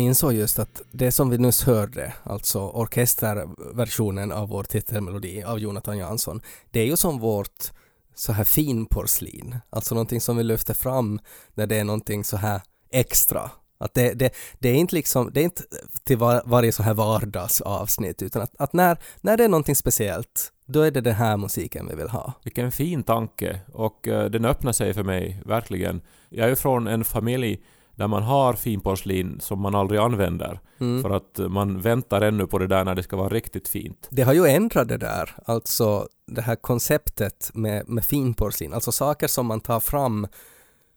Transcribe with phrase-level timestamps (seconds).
[0.00, 5.58] Jag insåg just att det som vi nyss hörde, alltså orkesterversionen av vår titelmelodi av
[5.58, 7.72] Jonathan Jansson, det är ju som vårt
[8.14, 11.20] så här finporslin, alltså någonting som vi lyfter fram
[11.54, 12.60] när det är någonting så här
[12.90, 13.50] extra.
[13.78, 15.62] Att det, det, det är inte liksom, det är inte
[16.04, 20.52] till var, varje så här vardagsavsnitt utan att, att när, när det är någonting speciellt,
[20.66, 22.32] då är det den här musiken vi vill ha.
[22.44, 26.00] Vilken fin tanke och uh, den öppnar sig för mig, verkligen.
[26.28, 27.60] Jag är ju från en familj
[28.00, 30.60] där man har finporslin som man aldrig använder.
[30.80, 31.02] Mm.
[31.02, 34.08] För att man väntar ännu på det där när det ska vara riktigt fint.
[34.10, 39.26] Det har ju ändrat det där, alltså det här konceptet med, med finporslin, alltså saker
[39.26, 40.26] som man tar fram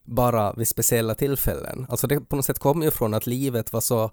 [0.04, 1.86] bara vid speciella tillfällen.
[1.88, 4.10] Alltså det på något sätt kommer ju från att livet var så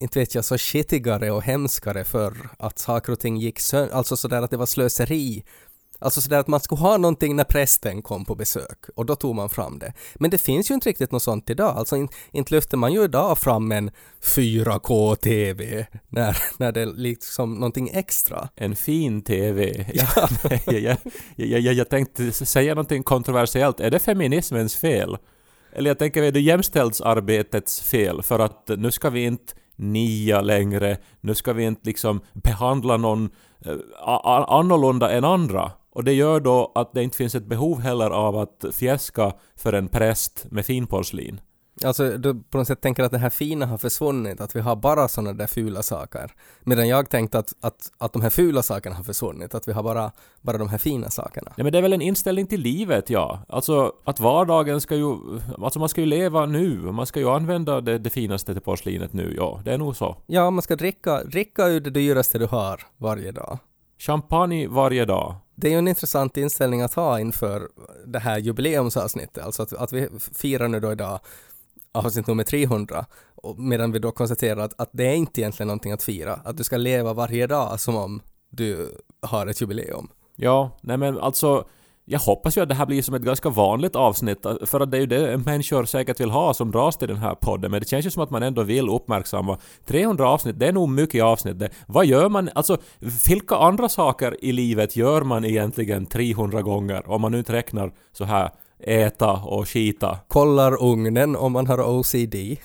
[0.00, 4.16] inte vet jag, så skitigare och hemskare för att saker och ting gick sönder, alltså
[4.16, 5.44] sådär att det var slöseri
[6.02, 9.34] Alltså sådär att man skulle ha någonting när prästen kom på besök och då tog
[9.34, 9.92] man fram det.
[10.14, 11.76] Men det finns ju inte riktigt något sånt idag.
[11.76, 13.90] Alltså in, inte lyfter man ju idag fram en
[14.22, 18.48] 4K-TV när, när det är liksom någonting extra.
[18.56, 19.86] En fin TV.
[19.94, 20.28] Ja.
[20.66, 20.96] jag,
[21.36, 23.80] jag, jag, jag, tänkte säga någonting kontroversiellt.
[23.80, 25.16] Är det feminismens fel?
[25.72, 28.22] Eller jag tänker, är det jämställdhetsarbetets fel?
[28.22, 33.30] För att nu ska vi inte nia längre, nu ska vi inte liksom behandla någon
[33.66, 33.76] uh,
[34.48, 35.72] annorlunda än andra.
[35.94, 39.72] Och det gör då att det inte finns ett behov heller av att fjäska för
[39.72, 41.40] en präst med finporslin.
[41.84, 44.76] Alltså du på något sätt tänker att det här fina har försvunnit, att vi har
[44.76, 46.32] bara sådana där fula saker.
[46.60, 49.82] Medan jag tänkte att, att, att de här fula sakerna har försvunnit, att vi har
[49.82, 51.52] bara, bara de här fina sakerna.
[51.56, 53.44] Ja men det är väl en inställning till livet, ja.
[53.48, 55.16] Alltså att vardagen ska ju...
[55.58, 59.12] Alltså man ska ju leva nu, man ska ju använda det, det finaste till porslinet
[59.12, 59.60] nu, ja.
[59.64, 60.16] Det är nog så.
[60.26, 63.58] Ja, man ska dricka, dricka ur det dyraste du har varje dag.
[63.98, 65.34] Champagne varje dag.
[65.62, 67.68] Det är ju en intressant inställning att ha inför
[68.06, 71.20] det här jubileumsavsnittet, alltså att, att vi firar nu då idag
[71.92, 73.06] avsnitt nummer 300,
[73.56, 76.64] medan vi då konstaterar att, att det är inte egentligen någonting att fira, att du
[76.64, 80.08] ska leva varje dag som om du har ett jubileum.
[80.36, 81.64] Ja, nej men alltså
[82.04, 84.96] jag hoppas ju att det här blir som ett ganska vanligt avsnitt, för att det
[84.96, 87.88] är ju det människor säkert vill ha som dras till den här podden, men det
[87.88, 91.58] känns ju som att man ändå vill uppmärksamma 300 avsnitt, det är nog mycket avsnitt
[91.58, 91.70] det.
[91.86, 92.76] Vad gör man, alltså
[93.28, 97.92] vilka andra saker i livet gör man egentligen 300 gånger, om man nu inte räknar
[98.12, 100.18] så här äta och skita?
[100.28, 102.34] Kollar ugnen om man har OCD.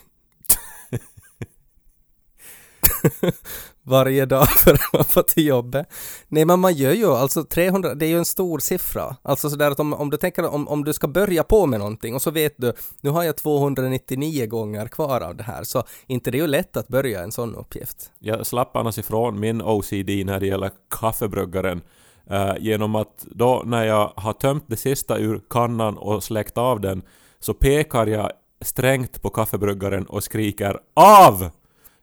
[3.88, 5.88] varje dag för att man får till jobbet.
[6.28, 9.16] Nej men man gör ju alltså 300, det är ju en stor siffra.
[9.22, 12.16] Alltså sådär att om, om du tänker om, om du ska börja på med någonting
[12.16, 16.32] och så vet du, nu har jag 299 gånger kvar av det här, så inte
[16.32, 18.12] det är ju lätt att börja en sån uppgift.
[18.20, 21.82] Jag slapp annars ifrån min OCD när det gäller kaffebryggaren
[22.30, 26.82] eh, genom att då när jag har tömt det sista ur kannan och släckt av
[26.82, 27.02] den
[27.40, 28.32] så pekar jag
[28.62, 31.50] strängt på kaffebryggaren och skriker AV!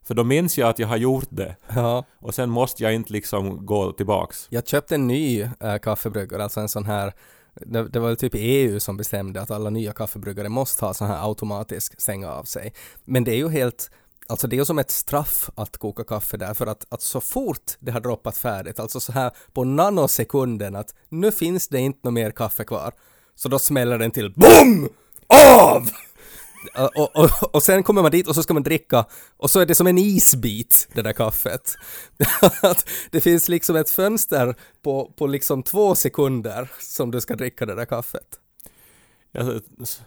[0.04, 1.56] För då minns jag att jag har gjort det.
[1.74, 2.04] Ja.
[2.20, 4.46] Och sen måste jag inte liksom gå tillbaks.
[4.50, 7.12] Jag köpte en ny äh, kaffebryggare, alltså en sån här
[7.54, 11.28] det, det var typ EU som bestämde att alla nya kaffebryggare måste ha sån här
[11.28, 12.72] automatisk stänga av sig.
[13.04, 13.90] Men det är ju helt
[14.26, 17.20] Alltså det är ju som ett straff att koka kaffe där för att, att så
[17.20, 22.00] fort det har droppat färdigt, alltså så här på nanosekunden att nu finns det inte
[22.02, 22.92] något mer kaffe kvar,
[23.34, 24.88] så då smäller den till BOOM!
[25.26, 25.88] AV!
[26.94, 29.04] Och, och, och sen kommer man dit och så ska man dricka
[29.36, 31.74] och så är det som en isbit, det där kaffet.
[33.10, 37.74] det finns liksom ett fönster på, på liksom två sekunder som du ska dricka det
[37.74, 38.40] där kaffet.
[39.36, 39.60] Jag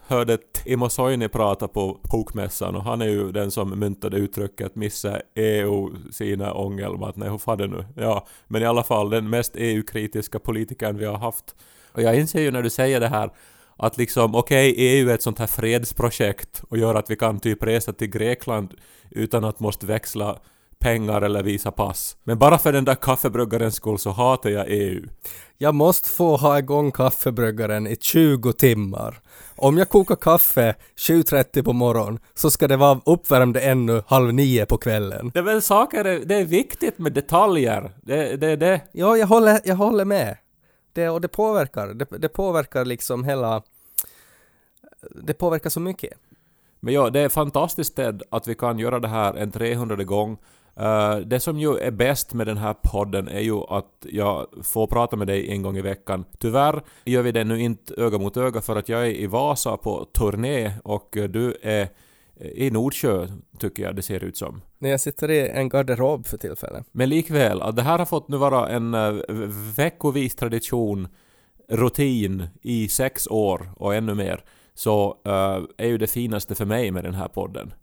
[0.07, 5.21] hörde Timo Soini prata på Bokmässan och han är ju den som myntade uttrycket missa
[5.36, 7.15] EU sina ångelmat.
[7.15, 7.86] Nej, hur fan det nu?
[7.95, 11.56] Ja, men i alla fall den mest EU-kritiska politikern vi har haft.
[11.92, 13.31] Och jag inser ju när du säger det här
[13.77, 17.39] att liksom, okej, okay, EU är ett sånt här fredsprojekt och gör att vi kan
[17.39, 18.74] typ resa till Grekland
[19.12, 20.39] utan att måste växla
[20.79, 22.18] pengar eller visa pass.
[22.24, 25.07] Men bara för den där kaffebryggarens skull så hatar jag EU.
[25.57, 29.19] Jag måste få ha igång kaffebryggaren i 20 timmar.
[29.56, 34.65] Om jag kokar kaffe 7.30 på morgonen så ska det vara uppvärmd ännu halv nio
[34.65, 35.31] på kvällen.
[35.33, 37.91] Det är väl saker, det är viktigt med detaljer.
[38.03, 38.81] Det, det, det.
[38.91, 40.38] Ja, jag håller, jag håller med
[40.98, 43.64] det, och det påverkar, det, det påverkar liksom hela,
[45.24, 46.14] det påverkar så mycket.
[46.80, 50.38] Men ja, det är fantastiskt Ted att vi kan göra det här en 300 gång.
[50.80, 54.88] Uh, det som ju är bäst med den här podden är ju att jag får
[54.88, 56.26] prata med dig en gång i veckan.
[56.38, 59.78] Tyvärr gör vi det nu inte öga mot öga för att jag är i Vasa
[59.78, 61.90] på turné och du är
[62.40, 63.28] i Nordsjö,
[63.60, 64.62] tycker jag det ser ut som.
[64.79, 66.85] När jag sitter i en garderob för tillfället.
[66.91, 69.13] Men likväl, att det här har fått nu vara en eh,
[69.77, 71.07] veckovis tradition,
[71.69, 74.44] rutin i sex år och ännu mer,
[74.74, 77.74] så uh, är ju det finaste för mig med den här podden.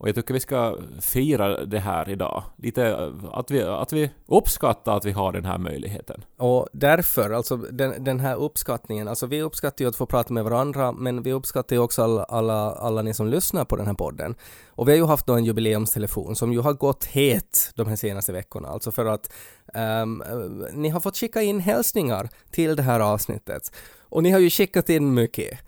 [0.00, 2.42] Och jag tycker vi ska fira det här idag.
[2.56, 6.24] Lite eh, att vi, att vi uppskattar att vi har den här möjligheten.
[6.36, 10.44] Och därför, alltså den, den här uppskattningen, alltså vi uppskattar ju att få prata med
[10.44, 13.94] varandra, men vi uppskattar ju också alla, alla, alla ni som lyssnar på den här
[13.94, 14.34] podden.
[14.68, 17.96] Och vi har ju haft då en jubileumstelefon som ju har gått het de här
[17.96, 19.32] senaste veckorna, alltså för att
[20.02, 20.22] um,
[20.72, 23.72] ni har fått skicka in hälsningar till det här avsnittet.
[24.00, 25.58] Och ni har ju skickat in mycket.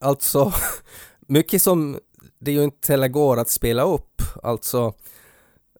[0.00, 0.52] Alltså,
[1.26, 1.98] mycket som
[2.38, 4.22] det ju inte heller går att spela upp.
[4.42, 4.94] Alltså,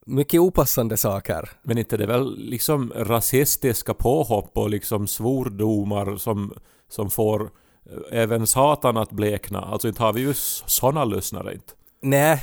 [0.06, 1.50] mycket opassande saker.
[1.62, 6.54] Men inte det är väl liksom rasistiska påhopp och liksom svordomar som,
[6.88, 7.50] som får
[7.90, 9.60] eh, även Satan att blekna.
[9.60, 11.72] Alltså inte har vi ju sådana lyssnare inte.
[12.02, 12.42] Nej,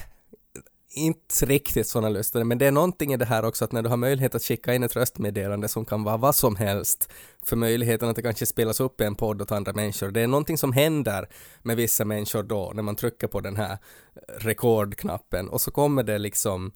[0.96, 3.90] inte riktigt sådana lösningar, men det är någonting i det här också att när du
[3.90, 7.10] har möjlighet att skicka in ett röstmeddelande som kan vara vad som helst
[7.44, 10.12] för möjligheten att det kanske spelas upp i en podd åt andra människor.
[10.12, 11.30] Det är någonting som händer
[11.64, 13.78] med vissa människor då när man trycker på den här
[14.40, 16.72] rekordknappen och så kommer det liksom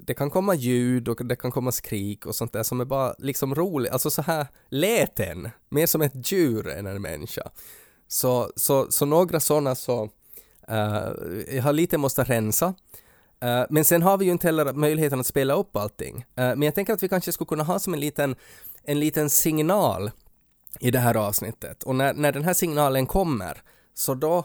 [0.00, 3.14] det kan komma ljud och det kan komma skrik och sånt där som är bara
[3.18, 7.50] liksom roligt, alltså så här läten, mer som ett djur än en människa.
[8.08, 10.02] Så, så, så några sådana så,
[10.70, 11.08] uh,
[11.50, 12.74] jag har lite måste rensa,
[13.44, 16.16] Uh, men sen har vi ju inte heller möjligheten att spela upp allting.
[16.16, 18.36] Uh, men jag tänker att vi kanske skulle kunna ha som en liten,
[18.84, 20.10] en liten signal
[20.80, 21.82] i det här avsnittet.
[21.82, 23.62] Och när, när den här signalen kommer,
[23.94, 24.44] så då uh,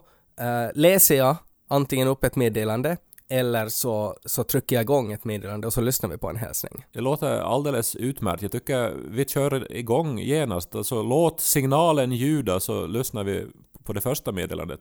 [0.73, 1.35] läser jag
[1.67, 2.97] antingen upp ett meddelande
[3.29, 6.85] eller så, så trycker jag igång ett meddelande och så lyssnar vi på en hälsning.
[6.91, 8.41] Det låter alldeles utmärkt.
[8.41, 10.75] Jag tycker vi kör igång genast.
[10.75, 13.47] Alltså låt signalen ljuda så lyssnar vi
[13.83, 14.79] på det första meddelandet.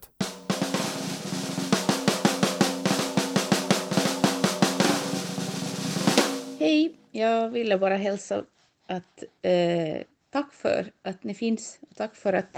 [7.13, 8.45] Jag ville bara hälsa
[8.87, 9.97] att eh,
[10.31, 11.79] tack för att ni finns.
[11.91, 12.57] och Tack för att,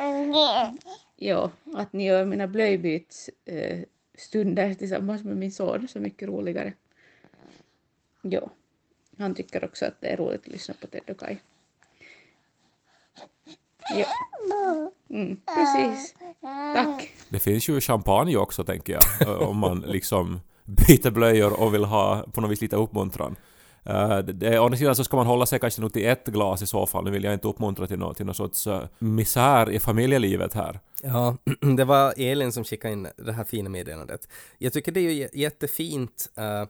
[1.16, 6.72] ja, att ni gör mina blöjbytsstunder eh, tillsammans med min son så mycket roligare.
[8.22, 8.50] Ja,
[9.18, 11.36] han tycker också att det är roligt att lyssna på Ted och Kai.
[13.94, 14.06] Ja.
[15.10, 16.14] Mm, precis.
[16.74, 17.10] Tack.
[17.28, 19.02] Det finns ju champagne också tänker jag.
[19.48, 23.36] om man liksom byter blöjor och vill ha på något vis lite uppmuntran.
[23.90, 26.62] Uh, det, å andra sidan så ska man hålla sig kanske nog till ett glas
[26.62, 27.04] i så fall.
[27.04, 30.80] Nu vill jag inte uppmuntra till någon, till någon sorts uh, misär i familjelivet här.
[31.02, 31.36] Ja,
[31.76, 34.28] det var Elin som skickade in det här fina meddelandet.
[34.58, 36.68] Jag tycker det är ju jättefint uh,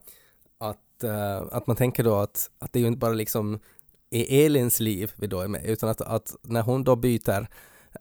[0.58, 3.60] att, uh, att man tänker då att, att det är ju inte bara liksom
[4.10, 7.40] i Elins liv vi då är med, utan att, att när hon då byter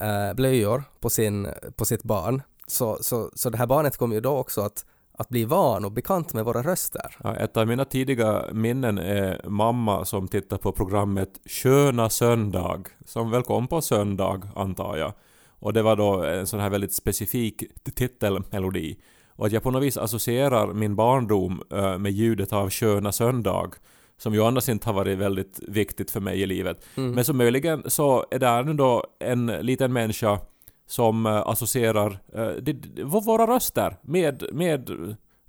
[0.01, 4.21] uh, blöjor på, sin, på sitt barn, så, så, så det här barnet kommer ju
[4.21, 4.85] då också att
[5.17, 7.15] att bli van och bekant med våra röster.
[7.23, 13.31] Ja, ett av mina tidiga minnen är mamma som tittar på programmet Sköna söndag, som
[13.31, 15.13] väl kom på söndag antar jag.
[15.59, 17.63] Och det var då en sån här väldigt specifik
[17.95, 18.99] titelmelodi.
[19.29, 23.69] Och att jag på något vis associerar min barndom äh, med ljudet av Sköna söndag
[24.17, 26.85] som ju annars inte har varit väldigt viktigt för mig i livet.
[26.95, 27.11] Mm.
[27.11, 30.39] Men så möjligen så är det nu då en liten människa
[30.93, 34.89] som eh, associerar uh, våra röster med, med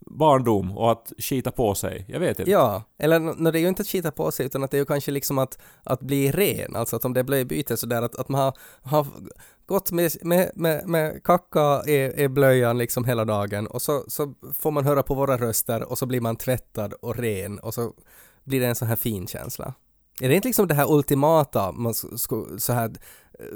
[0.06, 2.04] barndom och att skita på sig.
[2.08, 2.50] Jag vet inte.
[2.50, 4.78] Ja, eller no, det är ju inte att skita på sig utan att det är
[4.78, 8.16] ju kanske liksom att, att bli ren, alltså att om det blir byte sådär att,
[8.16, 9.06] att man har, har
[9.66, 14.34] gått med, med, med, med kacka i, i blöjan liksom hela dagen och så, så
[14.54, 17.92] får man höra på våra röster och så blir man tvättad och ren och så
[18.44, 19.74] blir det en sån här fin känsla.
[20.20, 21.94] Är det inte liksom det här ultimata, man
[22.58, 22.90] så här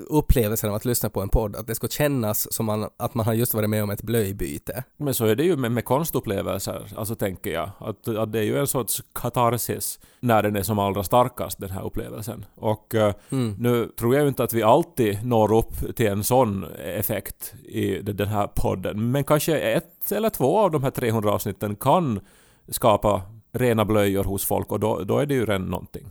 [0.08, 3.26] upplevelsen av att lyssna på en podd, att det ska kännas som man, att man
[3.26, 4.84] har just varit med om ett blöjbyte.
[4.96, 7.70] Men så är det ju med, med konstupplevelser, alltså tänker jag.
[7.78, 11.70] Att, att det är ju en sorts katarsis när den är som allra starkast, den
[11.70, 12.44] här upplevelsen.
[12.54, 13.56] Och uh, mm.
[13.58, 18.02] nu tror jag ju inte att vi alltid når upp till en sån effekt i
[18.02, 22.20] den här podden, men kanske ett eller två av de här 300 avsnitten kan
[22.68, 23.22] skapa
[23.52, 26.10] rena blöjor hos folk och då, då är det ju redan någonting.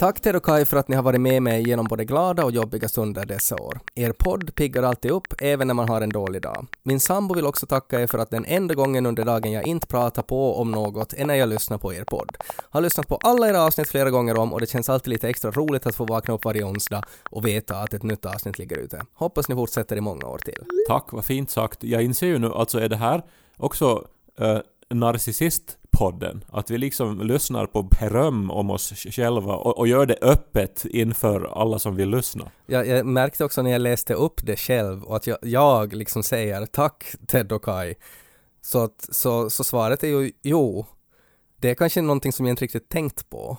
[0.00, 2.52] Tack Ted och Kai för att ni har varit med mig genom både glada och
[2.52, 3.80] jobbiga stunder dessa år.
[3.94, 6.66] Er podd piggar alltid upp, även när man har en dålig dag.
[6.82, 9.86] Min sambo vill också tacka er för att den enda gången under dagen jag inte
[9.86, 12.36] pratar på om något är när jag lyssnar på er podd.
[12.70, 15.50] Har lyssnat på alla era avsnitt flera gånger om och det känns alltid lite extra
[15.50, 19.02] roligt att få vakna upp varje onsdag och veta att ett nytt avsnitt ligger ute.
[19.14, 20.64] Hoppas ni fortsätter i många år till.
[20.88, 21.84] Tack, vad fint sagt.
[21.84, 23.22] Jag inser ju nu, alltså är det här
[23.56, 24.04] också
[24.40, 24.58] uh,
[24.90, 26.44] narcissist podden.
[26.48, 31.60] Att vi liksom lyssnar på beröm om oss själva och, och gör det öppet inför
[31.62, 32.50] alla som vill lyssna.
[32.66, 36.22] Jag, jag märkte också när jag läste upp det själv och att jag, jag liksom
[36.22, 37.94] säger tack Ted och Kai.
[38.60, 40.86] Så, att, så, så svaret är ju jo.
[41.56, 43.58] Det är kanske någonting som jag inte riktigt tänkt på.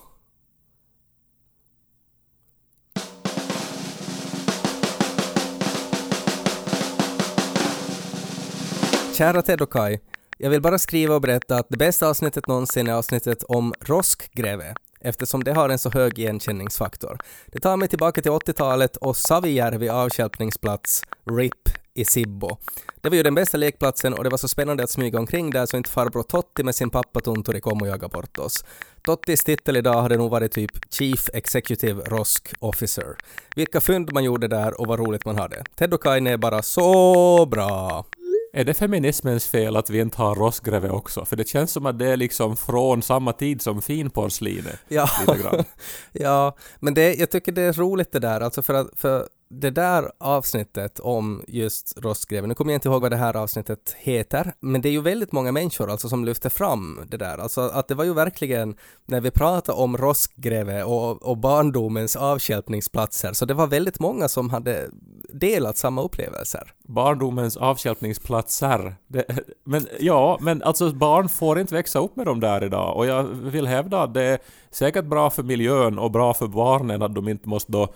[9.13, 10.00] Kära Ted och Kai,
[10.41, 14.75] jag vill bara skriva och berätta att det bästa avsnittet någonsin är avsnittet om roskgräve
[15.00, 17.17] eftersom det har en så hög igenkänningsfaktor.
[17.45, 21.03] Det tar mig tillbaka till 80-talet och Savijärvi avstjälpningsplats,
[21.38, 22.57] RIP, i Sibbo.
[23.01, 25.65] Det var ju den bästa lekplatsen och det var så spännande att smyga omkring där
[25.65, 28.65] så inte farbror Totti med sin pappa Tunturi kom och jagade bort oss.
[29.01, 33.15] Tottis titel idag hade nog varit typ Chief Executive Rosk Officer.
[33.55, 35.63] Vilka fynd man gjorde där och vad roligt man hade.
[35.75, 38.05] Ted och Kaine är bara så bra.
[38.53, 41.25] Är det feminismens fel att vi inte har roskgräve också?
[41.25, 44.79] För det känns som att det är liksom från samma tid som finporslinet.
[44.88, 45.10] Ja.
[46.12, 49.70] Ja, men det, jag tycker det är roligt det där, alltså för att för det
[49.70, 54.53] där avsnittet om just rostgräven, nu kommer jag inte ihåg vad det här avsnittet heter,
[54.60, 57.88] men det är ju väldigt många människor alltså som lyfter fram det där, alltså att
[57.88, 63.53] det var ju verkligen när vi pratade om rostgräve och, och barndomens avstjälpningsplatser, så det
[63.53, 64.89] var väldigt många som hade
[65.34, 66.74] delat samma upplevelser.
[66.84, 68.96] Barndomens avstjälpningsplatser.
[69.08, 69.25] Det,
[69.63, 73.24] men ja, men alltså barn får inte växa upp med dem där idag och jag
[73.24, 74.39] vill hävda att det är
[74.72, 77.93] säkert bra för miljön och bra för barnen att de inte måste då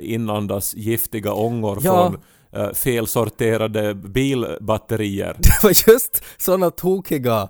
[0.00, 2.10] inandas giftiga ångor Ja.
[2.10, 2.20] från
[2.62, 5.36] eh, felsorterade bilbatterier.
[5.38, 7.48] Det var just sådana tokiga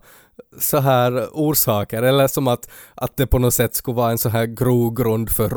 [0.60, 4.28] så här orsaker, eller som att, att det på något sätt skulle vara en så
[4.28, 5.48] här grogrund för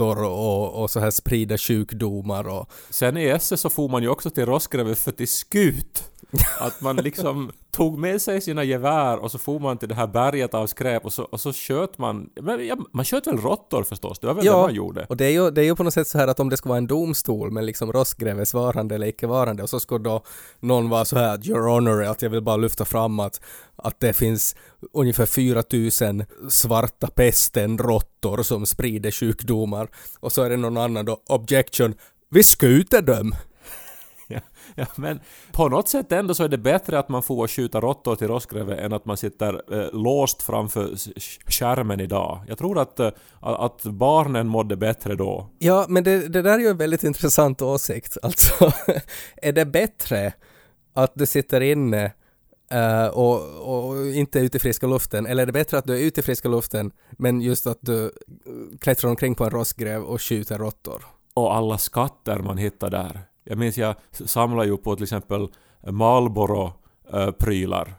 [0.00, 4.08] råttor och, och så här sprida sjukdomar och Sen i SS så får man ju
[4.08, 6.08] också till Roskrevet för till skut.
[6.60, 10.06] Att man liksom tog med sig sina gevär och så får man till det här
[10.06, 12.30] berget av skräp och så, och så sköt man...
[12.42, 14.18] Men, ja, man sköt väl råttor förstås?
[14.18, 15.06] Det var väl det man gjorde?
[15.08, 16.56] och det är, ju, det är ju på något sätt så här att om det
[16.56, 20.22] skulle vara en domstol med liksom rostgräves varande eller icke varande och så skulle då
[20.60, 23.40] någon vara så här your honor att jag vill bara lyfta fram att,
[23.76, 24.56] att det finns
[24.92, 29.88] ungefär 4000 svarta pesten råttor som sprider sjukdomar
[30.20, 31.94] och så är det någon annan då objection
[32.30, 33.34] vi skjuter dem.
[34.28, 34.40] Ja,
[34.74, 35.20] ja, men
[35.52, 38.78] på något sätt ändå så är det bättre att man får skjuta råttor till Roskrevet
[38.78, 40.94] än att man sitter eh, låst framför
[41.50, 42.40] skärmen idag.
[42.48, 43.10] Jag tror att, eh,
[43.40, 45.48] att barnen mådde bättre då.
[45.58, 48.16] Ja, men det, det där är ju en väldigt intressant åsikt.
[48.22, 48.72] Alltså,
[49.36, 50.32] är det bättre
[50.94, 52.12] att du sitter inne
[52.72, 53.40] eh, och,
[53.74, 56.22] och inte ute i friska luften, eller är det bättre att du är ute i
[56.22, 58.10] friska luften, men just att du eh,
[58.80, 61.04] klättrar omkring på en rostgräv och skjuter råttor?
[61.34, 63.20] Och alla skatter man hittar där.
[63.44, 65.48] Jag minns jag samlade ju på till exempel
[65.86, 67.94] Marlboro-prylar.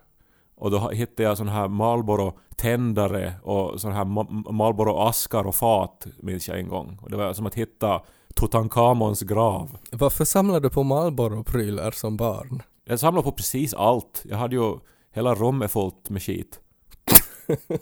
[0.56, 6.48] Och då hittade jag sån här Marlboro-tändare och sån här Ma- Marlboro-askar och fat minns
[6.48, 7.00] jag en gång.
[7.02, 8.02] Och det var som att hitta
[8.36, 9.78] Tutankhamons grav.
[9.92, 12.62] Varför samlar du på Marlboro-prylar som barn?
[12.86, 14.24] Jag samlade på precis allt.
[14.30, 14.78] Jag hade ju
[15.12, 16.60] hela rummet fullt med skit.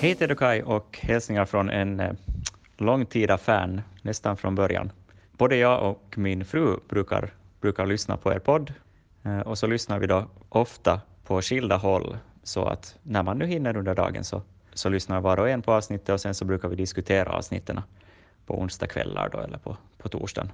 [0.00, 2.12] Hej Teddy och Kai och hälsningar från en eh,
[2.76, 4.92] långtida fan, nästan från början.
[5.32, 8.72] Både jag och min fru brukar, brukar lyssna på er podd
[9.22, 13.46] eh, och så lyssnar vi då ofta på skilda håll så att när man nu
[13.46, 14.42] hinner under dagen så,
[14.74, 17.80] så lyssnar var och en på avsnittet och sen så brukar vi diskutera avsnitten
[18.46, 20.52] på onsdagskvällar då eller på, på torsdagen.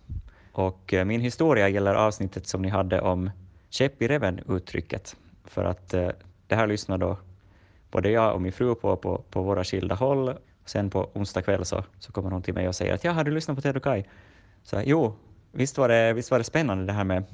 [0.53, 3.31] Och eh, min historia gäller avsnittet som ni hade om
[3.71, 6.09] käpp i reven-uttrycket för att eh,
[6.47, 7.19] det här lyssnar då
[7.91, 10.35] både jag och min fru på, på, på våra skilda håll.
[10.65, 13.25] Sen på onsdag kväll så, så kommer hon till mig och säger att jag har
[13.25, 14.05] du lyssnat på Ted och Kai?
[14.63, 15.17] Så jo,
[15.53, 17.25] visst var, det, visst var det spännande det här med,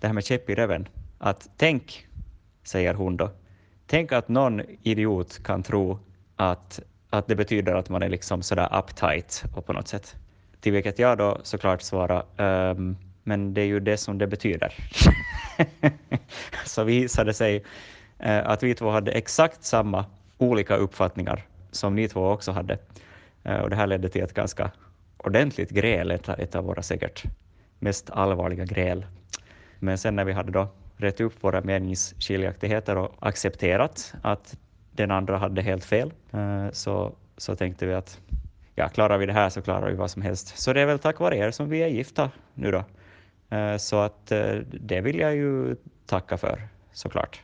[0.00, 0.88] det här med käpp i reven.
[1.18, 2.06] Att tänk,
[2.62, 3.30] säger hon då,
[3.86, 5.98] tänk att någon idiot kan tro
[6.36, 6.80] att,
[7.18, 10.16] att det betyder att man är liksom sådär uptight och på något sätt.
[10.60, 14.74] Till vilket jag då såklart svarar, um, men det är ju det som det betyder.
[16.66, 17.64] så visade sig
[18.18, 20.04] eh, att vi två hade exakt samma
[20.38, 22.78] olika uppfattningar som ni två också hade.
[23.44, 24.70] Eh, och det här ledde till ett ganska
[25.16, 27.24] ordentligt gräl, ett, ett av våra säkert
[27.78, 29.06] mest allvarliga gräl.
[29.78, 34.56] Men sen när vi hade då rätt upp våra meningsskiljaktigheter och accepterat att
[34.96, 38.20] den andra hade helt fel, eh, så, så tänkte vi att
[38.74, 40.58] ja, klarar vi det här så klarar vi vad som helst.
[40.58, 42.84] Så det är väl tack vare er som vi är gifta nu då.
[43.56, 47.40] Eh, så att eh, det vill jag ju tacka för såklart.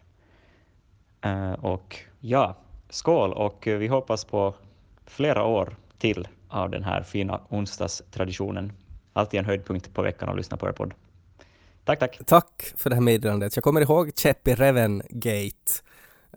[1.59, 2.57] Och ja,
[2.91, 4.55] skål och vi hoppas på
[5.07, 8.73] flera år till av den här fina onsdagstraditionen.
[9.13, 10.95] Alltid en höjdpunkt på veckan att lyssna på er podd.
[11.85, 12.19] Tack, tack!
[12.27, 13.57] Tack för det här meddelandet.
[13.57, 15.73] Jag kommer ihåg Cheppi Reven Gate,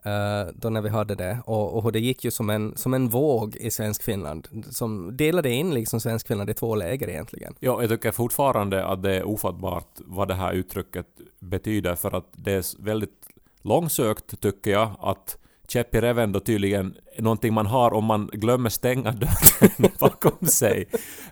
[0.05, 3.09] Eh, då när vi hade det, och, och det gick ju som en, som en
[3.09, 7.55] våg i svensk Finland, som delade in liksom svensk Finland i två läger egentligen.
[7.59, 11.07] Ja, jag tycker fortfarande att det är ofattbart vad det här uttrycket
[11.39, 13.27] betyder för att det är väldigt
[13.61, 18.29] långsökt tycker jag att käpp i reven då tydligen är någonting man har om man
[18.33, 20.87] glömmer stänga dörren bakom sig.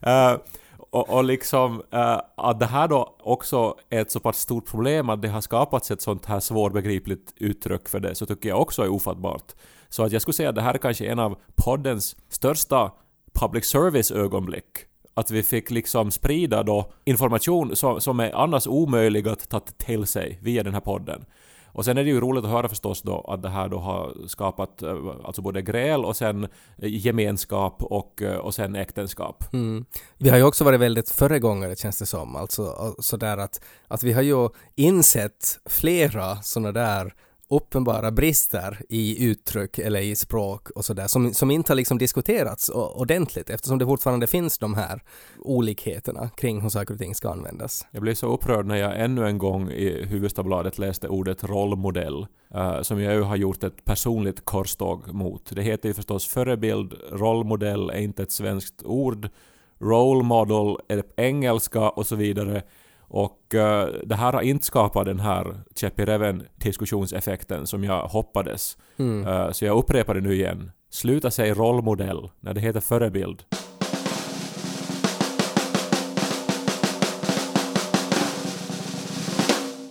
[0.08, 0.38] Uh,
[0.92, 5.10] och, och liksom uh, att det här då också är ett så pass stort problem
[5.10, 8.84] att det har skapats ett sånt här svårbegripligt uttryck för det så tycker jag också
[8.84, 9.52] är ofattbart.
[9.90, 12.92] Så att jag skulle säga att det här är kanske en av poddens största
[13.34, 14.66] public service-ögonblick.
[15.14, 20.06] Att vi fick liksom sprida då information som, som är annars omöjlig att ta till
[20.06, 21.26] sig via den här podden.
[21.74, 24.28] Och sen är det ju roligt att höra förstås då att det här då har
[24.28, 29.54] skapat eh, alltså både gräl och sen eh, gemenskap och, eh, och sen äktenskap.
[29.54, 29.86] Mm.
[30.18, 34.14] Vi har ju också varit väldigt föregångare känns det som, alltså sådär att, att vi
[34.14, 37.14] har ju insett flera sådana där
[37.52, 42.70] uppenbara brister i uttryck eller i språk och sådär som, som inte har liksom diskuterats
[42.70, 45.02] ordentligt eftersom det fortfarande finns de här
[45.40, 47.86] olikheterna kring hur saker och ting ska användas.
[47.92, 52.82] Jag blev så upprörd när jag ännu en gång i Hufvudstadsbladet läste ordet rollmodell uh,
[52.82, 55.56] som jag ju har gjort ett personligt korståg mot.
[55.56, 59.30] Det heter ju förstås förebild, rollmodell är inte ett svenskt ord,
[59.82, 62.64] role model är engelska och så vidare.
[63.14, 68.08] Och uh, det här har inte skapat den här käpp i reven diskussionseffekten som jag
[68.08, 68.78] hoppades.
[68.98, 69.28] Mm.
[69.28, 70.72] Uh, så jag upprepar det nu igen.
[70.90, 73.44] Sluta säga rollmodell när det heter förebild.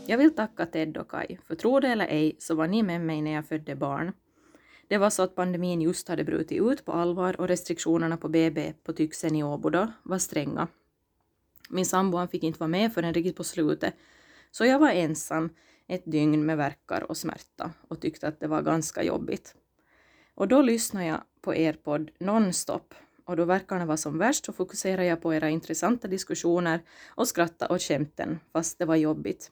[0.07, 3.01] Jag vill tacka Ted och Kai, för tro det eller ej så var ni med
[3.01, 4.13] mig när jag födde barn.
[4.89, 8.73] Det var så att pandemin just hade brutit ut på allvar och restriktionerna på BB
[8.85, 10.69] på Tyxen i Åboda var stränga.
[11.71, 13.95] Min sambo han fick inte vara med förrän riktigt på slutet,
[14.51, 15.51] så jag var ensam
[15.87, 19.55] ett dygn med verkar och smärta och tyckte att det var ganska jobbigt.
[20.35, 24.53] Och då lyssnade jag på er podd nonstop och då verkarna var som värst så
[24.53, 29.51] fokuserade jag på era intressanta diskussioner och skratta åt skämten fast det var jobbigt.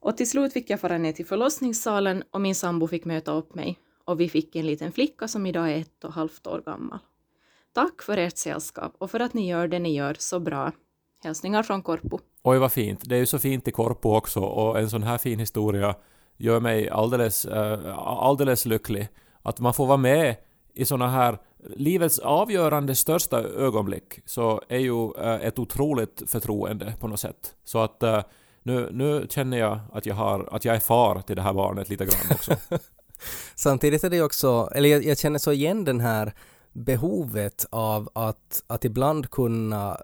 [0.00, 3.54] Och till slut fick jag fara ner till förlossningssalen och min sambo fick möta upp
[3.54, 6.62] mig och vi fick en liten flicka som idag är ett och ett halvt år
[6.66, 6.98] gammal.
[7.72, 10.72] Tack för ert sällskap och för att ni gör det ni gör så bra.
[11.24, 12.18] Hälsningar från Korpo.
[12.42, 13.00] Oj vad fint.
[13.04, 15.94] Det är ju så fint i Korpo också och en sån här fin historia
[16.36, 19.08] gör mig alldeles, äh, alldeles lycklig.
[19.42, 20.36] Att man får vara med
[20.74, 21.38] i såna här
[21.76, 27.54] livets avgörande största ögonblick så är ju äh, ett otroligt förtroende på något sätt.
[27.64, 28.22] Så att äh,
[28.62, 31.88] nu, nu känner jag att jag, har, att jag är far till det här barnet
[31.88, 32.56] lite grann också.
[33.54, 36.32] Samtidigt är det också, eller jag, jag känner så igen den här
[36.72, 39.98] behovet av att, att ibland kunna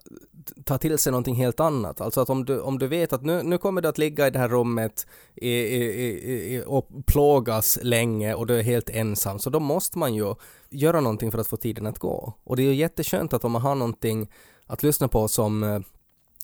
[0.64, 2.00] ta till sig någonting helt annat.
[2.00, 4.30] Alltså att om du, om du vet att nu, nu kommer du att ligga i
[4.30, 9.50] det här rummet i, i, i, och plågas länge och du är helt ensam, så
[9.50, 10.34] då måste man ju
[10.70, 12.32] göra någonting för att få tiden att gå.
[12.44, 14.30] Och det är ju jätteskönt att om man har någonting
[14.66, 15.80] att lyssna på som, eh,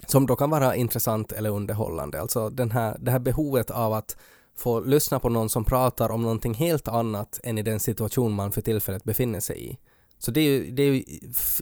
[0.06, 2.20] som då kan vara intressant eller underhållande.
[2.20, 4.16] Alltså den här, det här behovet av att
[4.56, 8.52] få lyssna på någon som pratar om någonting helt annat än i den situation man
[8.52, 9.78] för tillfället befinner sig i.
[10.24, 11.04] Så det är ju, det är ju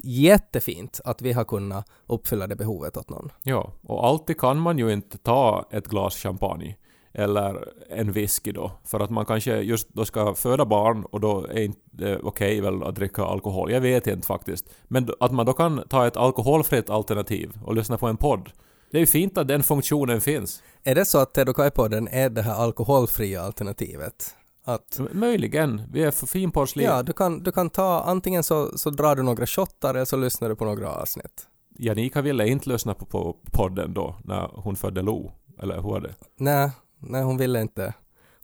[0.02, 3.32] jättefint att vi har kunnat uppfylla det behovet åt någon.
[3.42, 6.76] Ja, och alltid kan man ju inte ta ett glas champagne
[7.12, 11.46] eller en whisky då, för att man kanske just då ska föda barn och då
[11.46, 13.70] är inte okej okay väl att dricka alkohol.
[13.70, 14.64] Jag vet inte faktiskt.
[14.84, 18.50] Men att man då kan ta ett alkoholfritt alternativ och lyssna på en podd.
[18.90, 20.62] Det är ju fint att den funktionen finns.
[20.84, 24.34] Är det så att Ted och Kai-podden är det här alkoholfria alternativet?
[24.64, 26.86] Att, Möjligen, vi är för finporslin.
[26.86, 30.16] Ja, du kan, du kan ta, antingen så, så drar du några shottar eller så
[30.16, 31.46] lyssnar du på några avsnitt.
[31.78, 36.00] Janika ville inte lyssna på, på podden då, när hon födde Lo, eller hur var
[36.00, 36.14] det?
[36.38, 37.94] Nej, nej hon ville inte.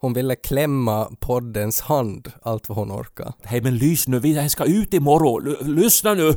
[0.01, 3.33] Hon ville klämma poddens hand allt vad hon orkade.
[3.43, 6.35] Hej men lyssna nu, vi ska ut imorgon, L lyssna nu!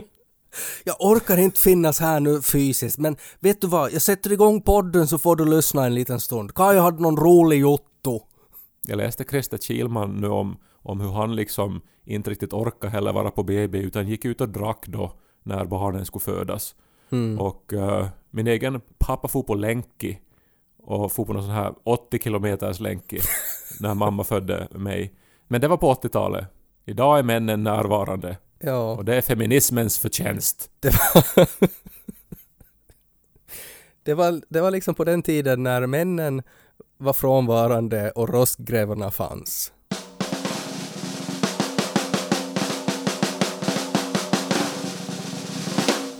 [0.84, 5.08] jag orkar inte finnas här nu fysiskt, men vet du vad, jag sätter igång podden
[5.08, 6.54] så får du lyssna en liten stund.
[6.54, 7.95] Kaj hade någon rolig jotto.
[8.88, 13.30] Jag läste Christer Kilman nu om, om hur han liksom inte riktigt orkade heller vara
[13.30, 16.74] på BB utan gick ut och drack då när barnen skulle födas.
[17.10, 17.40] Mm.
[17.40, 20.18] Och uh, min egen pappa for på länki
[20.78, 23.20] och for på någon sån här 80 kilometers länki
[23.80, 25.14] när mamma födde mig.
[25.48, 26.46] Men det var på 80-talet.
[26.84, 28.36] Idag är männen närvarande.
[28.58, 28.92] Ja.
[28.92, 30.70] Och det är feminismens förtjänst.
[30.80, 31.48] Det var,
[34.02, 36.42] det var, det var liksom på den tiden när männen
[36.98, 39.72] var frånvarande och rostgrävarna fanns.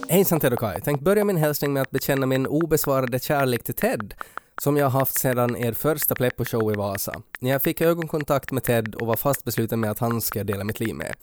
[0.08, 0.80] Hejsan Ted och Kai.
[0.84, 4.14] Tänk börja min hälsning med att bekänna min obesvarade kärlek till Ted
[4.62, 7.22] som jag haft sedan er första Pleppo-show i Vasa.
[7.38, 10.64] När jag fick ögonkontakt med Ted och var fast besluten med att han ska dela
[10.64, 11.14] mitt liv med.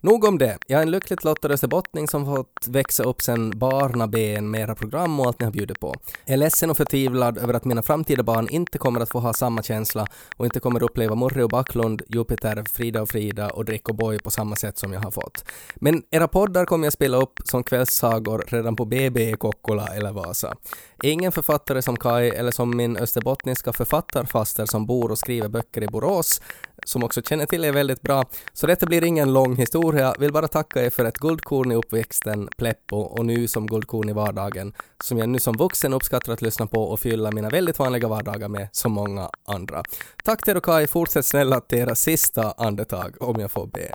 [0.00, 0.58] Nog om det.
[0.66, 5.20] Jag är en lyckligt lottad österbottning som fått växa upp sen barnaben med era program
[5.20, 5.94] och allt ni har bjudit på.
[6.24, 9.32] Jag är ledsen och förtvivlad över att mina framtida barn inte kommer att få ha
[9.32, 10.06] samma känsla
[10.36, 14.18] och inte kommer uppleva Murre och Backlund, Jupiter, Frida och Frida och Drick och Boy
[14.18, 15.44] på samma sätt som jag har fått.
[15.74, 20.12] Men era poddar kommer jag spela upp som kvällssagor redan på BB i Kokkola eller
[20.12, 20.56] Vasa.
[21.02, 25.86] Ingen författare som Kai eller som min österbottniska författarfaster som bor och skriver böcker i
[25.86, 26.40] Borås
[26.84, 28.24] som också känner till er väldigt bra.
[28.52, 32.48] Så detta blir ingen lång historia, vill bara tacka er för ett guldkorn i uppväxten,
[32.56, 34.72] Pleppo, och nu som guldkorn i vardagen,
[35.04, 38.48] som jag nu som vuxen uppskattar att lyssna på och fylla mina väldigt vanliga vardagar
[38.48, 39.82] med, som många andra.
[40.24, 43.94] Tack till er och Kai, fortsätt snälla till era sista andetag, om jag får be.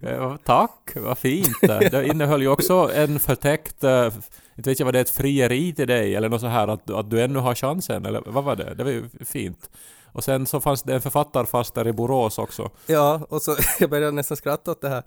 [0.44, 1.60] Tack, vad fint.
[1.60, 4.12] Det innehöll ju också en förtäckt, eh,
[4.56, 6.90] inte vet jag vad det är, ett frieri till dig eller något så här att,
[6.90, 8.74] att du ännu har chansen, eller vad var det?
[8.74, 9.70] Det var ju fint.
[10.12, 12.70] Och sen så fanns det en författarfaster i Borås också.
[12.86, 15.02] Ja, och så jag började nästan skratta åt det här.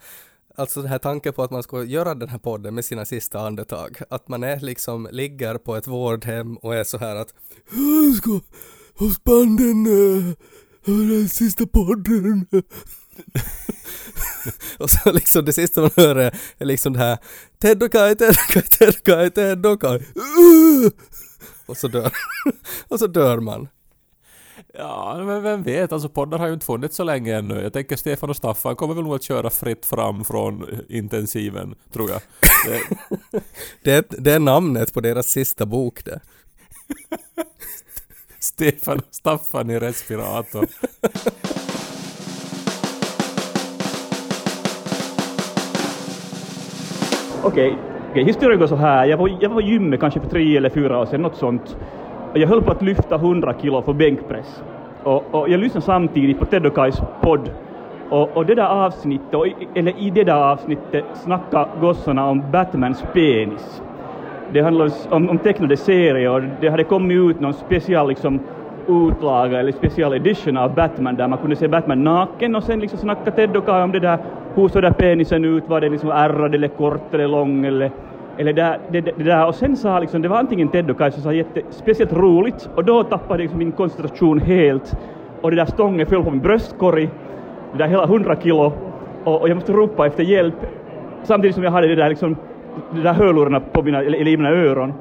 [0.56, 3.40] Alltså den här tanken på att man ska göra den här podden med sina sista
[3.40, 3.98] andetag.
[4.10, 7.34] Att man är liksom, ligger på ett vårdhem och är så här att
[7.72, 8.40] Jag ska
[8.96, 10.34] hos banden uh,
[10.86, 12.48] den eh, sista podden.
[14.77, 17.17] och så liksom det sista man hör är, liksom det här
[17.62, 19.97] Ted och Kai, Ted och Kai, Ted och Kai, Ted och Kai.
[19.97, 20.91] Uh!
[21.65, 22.12] Och så dör,
[22.88, 23.67] och så dör man.
[24.73, 27.62] Ja, men vem vet, alltså poddar har ju inte funnits så länge ännu.
[27.62, 32.10] Jag tänker Stefan och Staffan kommer väl nog att köra fritt fram från intensiven, tror
[32.10, 32.21] jag.
[32.65, 32.82] Det,
[33.84, 36.19] Det är, det är namnet på deras sista bok det.
[38.39, 40.67] Stefan och Staffan i respirator.
[47.41, 49.06] Okej, okej, historien går så här.
[49.06, 51.78] Jag var, jag var på gymmet kanske för tre eller fyra år sedan, något sånt.
[52.32, 54.63] Och jag höll på att lyfta 100 kilo för bänkpress.
[55.04, 57.49] Och, och jag lyssnade samtidigt på Ted och Kais podd.
[58.10, 62.52] Och, och det där avsnittet, och, i- eller i det där avsnittet, snackade gossarna om
[62.52, 63.82] Batmans penis.
[64.54, 68.47] Det handlade om, om tecknade serier och det hade kommit ut någon special liksom,
[68.88, 72.99] utlaga eller special edition av Batman där man kunde se Batman naken och sen liksom
[72.99, 74.19] snacka Ted och Kai om det där,
[74.56, 77.92] hur såg där penisen ut, var den liksom ärrad eller kort eller lång eller,
[78.38, 79.48] eller där, det, det, där.
[79.48, 82.70] Och sen sa liksom, det var antingen Ted och Kaj som sa jätte, speciellt roligt
[82.76, 84.98] och då tappade jag liksom min koncentration helt
[85.42, 87.10] och det där stången föll på min bröstkorg,
[87.72, 88.74] det där hela 100 kilo
[89.24, 90.56] och, och jag måste ropa efter hjälp
[91.24, 92.36] samtidigt som jag hade det där liksom
[92.92, 94.94] de där hörlurarna på mina, eller i mina öron.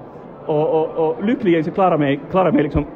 [0.46, 2.86] Och, och, och lyckligen så klarade mig, klarade mig liksom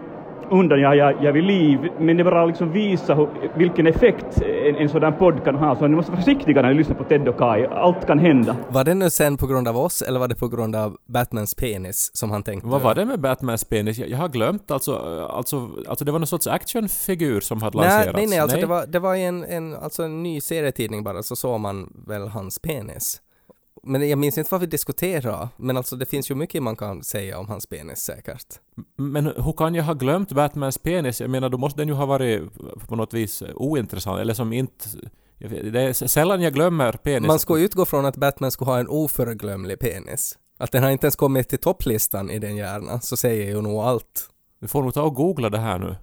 [0.50, 4.76] undan, jag, jag, jag vid liv, men det bara liksom visa hur, vilken effekt en,
[4.76, 5.76] en sådan podd kan ha.
[5.76, 7.66] Så ni måste vara försiktiga när ni lyssnar på Ted och Kai.
[7.66, 8.56] Allt kan hända.
[8.68, 11.54] Var det nu sen på grund av oss eller var det på grund av Batmans
[11.54, 12.68] penis som han tänkte?
[12.68, 13.98] Vad var det med Batmans penis?
[13.98, 14.96] Jag, jag har glömt alltså,
[15.30, 18.16] alltså, alltså det var någon sorts actionfigur som hade Nej, lanserats.
[18.16, 21.36] nej, nej, alltså det var, det var en, en, alltså en ny serietidning bara, så
[21.36, 23.20] såg man väl hans penis.
[23.86, 27.02] Men jag minns inte vad vi diskuterade, men alltså det finns ju mycket man kan
[27.02, 28.46] säga om hans penis säkert.
[28.96, 31.20] Men hur kan jag ha glömt Batmans penis?
[31.20, 32.42] Jag menar, då måste den ju ha varit
[32.88, 34.84] på något vis ointressant, eller som inte...
[35.38, 37.26] Det är sällan jag glömmer penis.
[37.26, 40.38] Man ska utgå från att Batman skulle ha en oförglömlig penis.
[40.58, 43.80] Att den har inte ens kommit till topplistan i den hjärnan, så säger ju nog
[43.80, 44.28] allt.
[44.60, 45.96] Vi får nog ta och googla det här nu.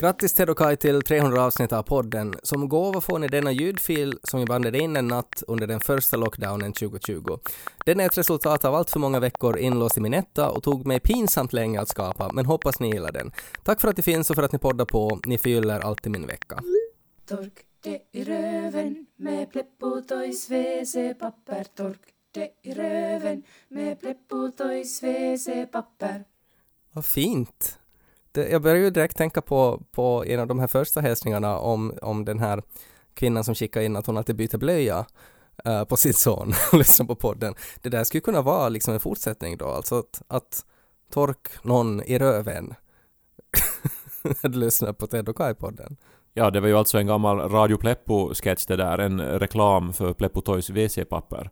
[0.00, 2.34] Grattis Ted och Kai till 300 avsnitt av podden.
[2.42, 6.16] Som gåva får ni denna ljudfil som vi bandade in en natt under den första
[6.16, 7.38] lockdownen 2020.
[7.84, 10.86] Den är ett resultat av allt för många veckor inlåst i min etta och tog
[10.86, 13.32] mig pinsamt länge att skapa, men hoppas ni gillar den.
[13.64, 15.20] Tack för att ni finns och för att ni poddar på.
[15.26, 16.62] Ni förgyller alltid min vecka.
[17.28, 21.64] Tork det i röven med Pleppo Toys WC-papper.
[21.74, 22.00] Tork
[22.32, 26.24] det i röven med Pleppo Toys WC-papper.
[26.92, 27.78] Vad fint!
[28.38, 31.98] Det, jag börjar ju direkt tänka på, på en av de här första hälsningarna om,
[32.02, 32.62] om den här
[33.14, 35.06] kvinnan som skickade in att hon alltid byter blöja
[35.66, 37.54] uh, på sin son och lyssnar på podden.
[37.82, 40.64] Det där skulle kunna vara liksom en fortsättning då, alltså att, att
[41.12, 42.74] tork någon i röven
[44.22, 45.96] när du lyssnar på Ted och Kai-podden.
[46.34, 50.40] Ja, det var ju alltså en gammal Radio Pleppo-sketch det där, en reklam för Pleppo
[50.40, 51.50] Toys WC-papper.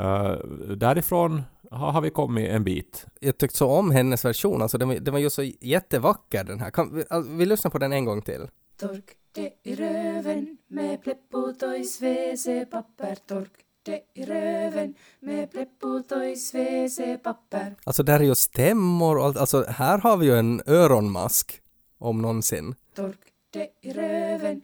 [0.00, 0.36] Uh, eh,
[0.76, 3.06] därifrån har, har vi kommit en bit.
[3.20, 6.60] Jag tyckte så om hennes version, alltså den, var- den var ju så jättevacker den
[6.60, 6.70] här.
[6.70, 8.48] Kan, vi, alltså, vi lyssnar på den en gång till.
[8.80, 13.16] Tork det i röven med Pleppo Toys WC-papper.
[13.26, 13.50] Tork
[13.82, 17.74] det i röven med Pleppo Toys WC-papper.
[17.84, 21.60] Alltså där är ju stämmor och allt, alltså här har vi ju en öronmask
[21.98, 22.74] om någonsin.
[22.96, 23.18] Tork
[23.52, 24.62] det i röven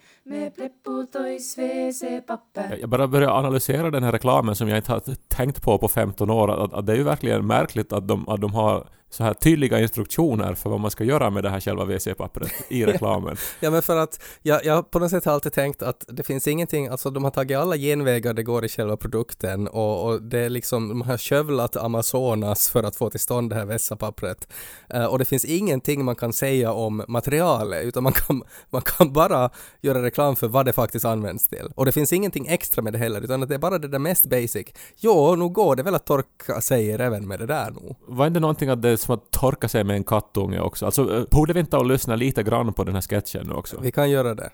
[2.80, 6.30] Jag- bara börjar analysera den här reklamen som jag inte har tänkt på på 15
[6.30, 6.64] år.
[6.64, 9.80] Att, att det är ju verkligen märkligt att de, att de har så här tydliga
[9.80, 13.36] instruktioner för vad man ska göra med det här själva WC-pappret i reklamen.
[13.60, 16.46] Ja men för att jag, jag på något sätt har alltid tänkt att det finns
[16.46, 20.38] ingenting, alltså de har tagit alla genvägar det går i själva produkten och, och det
[20.38, 24.48] är liksom, de har skövlat Amazonas för att få till stånd det här vässa-pappret.
[24.94, 29.12] Uh, och det finns ingenting man kan säga om materialet utan man kan, man kan
[29.12, 31.68] bara göra reklam för vad det faktiskt används till.
[31.74, 33.98] Och det finns ingenting extra med det heller utan att det är bara det där
[33.98, 34.66] mest basic.
[34.96, 37.94] Jo, nu går det väl att torka sig även med det där nu.
[38.08, 40.86] Var inte någonting att det är som att torka sig med en kattunge också?
[40.86, 43.76] Alltså, eh, borde vi inte och lyssna lite grann på den här sketchen nu också?
[43.80, 44.50] Vi kan göra det.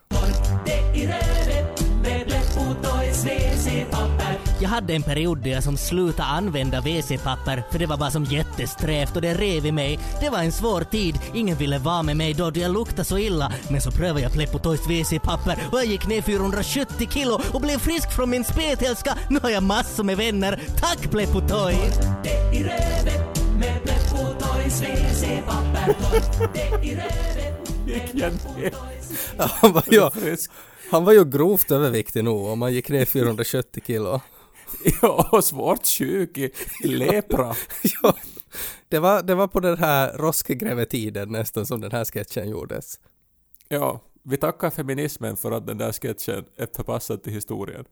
[4.62, 8.24] Jag hade en period där jag som slutade använda WC-papper för det var bara som
[8.24, 9.98] jättesträvt och det rev i mig.
[10.20, 13.18] Det var en svår tid, ingen ville vara med mig då, då jag luktade så
[13.18, 13.52] illa.
[13.70, 17.78] Men så prövade jag Pleppo Toys WC-papper och jag gick ner 470 kilo och blev
[17.78, 19.18] frisk från min spetälska.
[19.30, 20.62] Nu har jag massor med vänner.
[20.80, 21.74] Tack Pleppo Toy!
[27.86, 28.72] Gick jag ner?
[29.36, 30.10] Han var ju,
[30.90, 34.20] han var ju grovt överviktig nog om han gick ner 470 kilo.
[35.02, 36.52] Ja, och svårt sjuk i,
[36.84, 37.54] lepra.
[38.02, 38.16] ja,
[38.88, 43.00] det var, det var på den här roskgrävetiden nästan som den här sketchen gjordes.
[43.68, 47.84] Ja, vi tackar feminismen för att den där sketchen är förpassad till historien.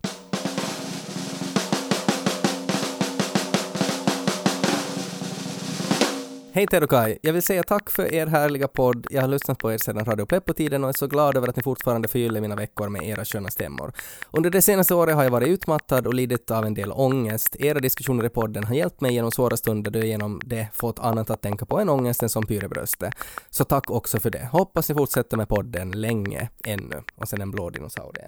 [6.53, 9.07] Hej Ted och Kai, jag vill säga tack för er härliga podd.
[9.11, 11.63] Jag har lyssnat på er sedan Radio Pleppo-tiden och är så glad över att ni
[11.63, 13.93] fortfarande förgyller mina veckor med era sköna stämmor.
[14.31, 17.57] Under det senaste året har jag varit utmattad och lidit av en del ångest.
[17.59, 20.99] Era diskussioner i podden har hjälpt mig genom svåra stunder då jag genom det fått
[20.99, 23.15] annat att tänka på än ångesten som pyr i bröstet.
[23.51, 24.49] Så tack också för det.
[24.53, 27.03] Hoppas ni fortsätter med podden länge ännu.
[27.17, 28.27] Och sen en blå dinosaurie.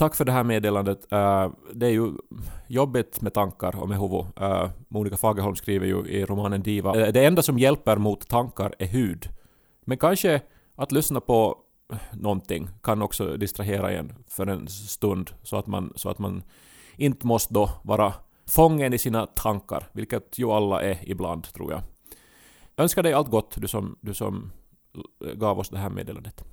[0.00, 1.12] Tack för det här meddelandet.
[1.12, 2.12] Eh, det är ju
[2.66, 4.24] jobbigt med tankar och med huvud.
[4.88, 7.00] Monica Fagerholm skriver ju i romanen Diva.
[7.00, 9.28] Eh, det enda som hjälper mot tankar är hud.
[9.84, 10.40] Men kanske
[10.74, 11.58] att lyssna på
[12.12, 16.42] någonting kan också distrahera en för en stund så att man, så att man
[16.96, 18.12] inte måste då vara
[18.46, 21.80] fången i sina tankar, vilket ju alla är ibland tror jag.
[22.76, 24.52] Jag önskar dig allt gott, du som, du som
[25.34, 26.44] gav oss det här meddelandet.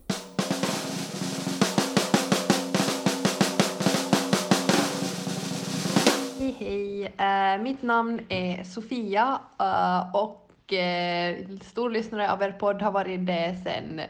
[7.17, 7.59] Hej!
[7.59, 13.55] Mitt namn är Sofia eh, och eh, stor lyssnare av er podd har varit det
[13.63, 14.01] sen,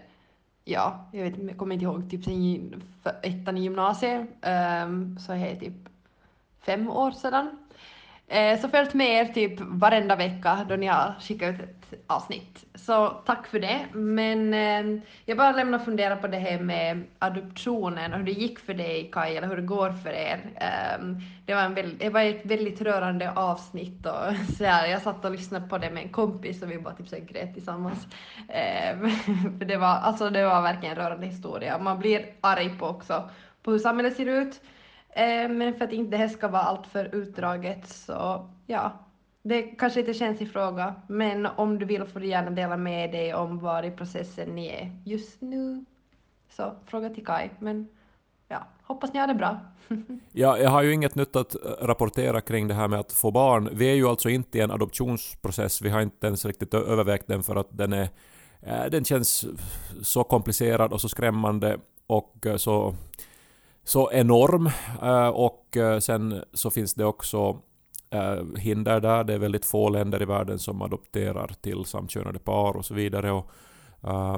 [0.63, 2.83] ja, jag vet, jag kommer inte ihåg, typ sen
[3.23, 5.89] ettan i gymnasiet, ehm, så är det typ
[6.61, 7.57] fem år sedan.
[8.29, 12.65] Eh, så följt med er typ varenda vecka då ni har skickat ut ett avsnitt.
[12.75, 13.79] Så tack för det.
[13.93, 18.59] Men eh, jag bara lämnar fundera på det här med adoptionen och hur det gick
[18.59, 20.39] för dig Kaj, eller hur det går för er.
[20.55, 21.05] Eh,
[21.45, 25.25] det, var en väldigt, det var ett väldigt rörande avsnitt och så här, jag satt
[25.25, 28.07] och lyssnade på det med en kompis och vi bara typ så grät tillsammans.
[28.49, 29.09] Ehm,
[29.59, 31.77] för det var, alltså det var verkligen en rörande historia.
[31.77, 33.29] Man blir arg på också
[33.63, 34.61] på hur samhället ser ut.
[35.17, 38.93] Eh, men för att inte det här ska vara alltför utdraget så ja,
[39.41, 43.11] det kanske inte känns i fråga, men om du vill får du gärna dela med
[43.11, 45.85] dig om var i processen ni är just nu.
[46.49, 47.87] Så fråga till Kai, men
[48.47, 49.59] ja, hoppas ni har det bra.
[50.31, 53.31] ja, jag har ju inget nytt att eh, rapportera kring det här med att få
[53.31, 53.69] barn.
[53.73, 57.43] Vi är ju alltså inte i en adoptionsprocess, vi har inte ens riktigt övervägt den
[57.43, 58.09] för att den är
[58.61, 59.45] eh, den känns
[60.01, 61.77] så komplicerad och så skrämmande
[62.07, 62.95] och så
[63.87, 64.69] så enorm.
[65.01, 67.59] Eh, och eh, sen så finns det också
[68.09, 69.23] eh, hinder där.
[69.23, 73.31] Det är väldigt få länder i världen som adopterar till samkönade par och så vidare.
[73.31, 73.49] Och,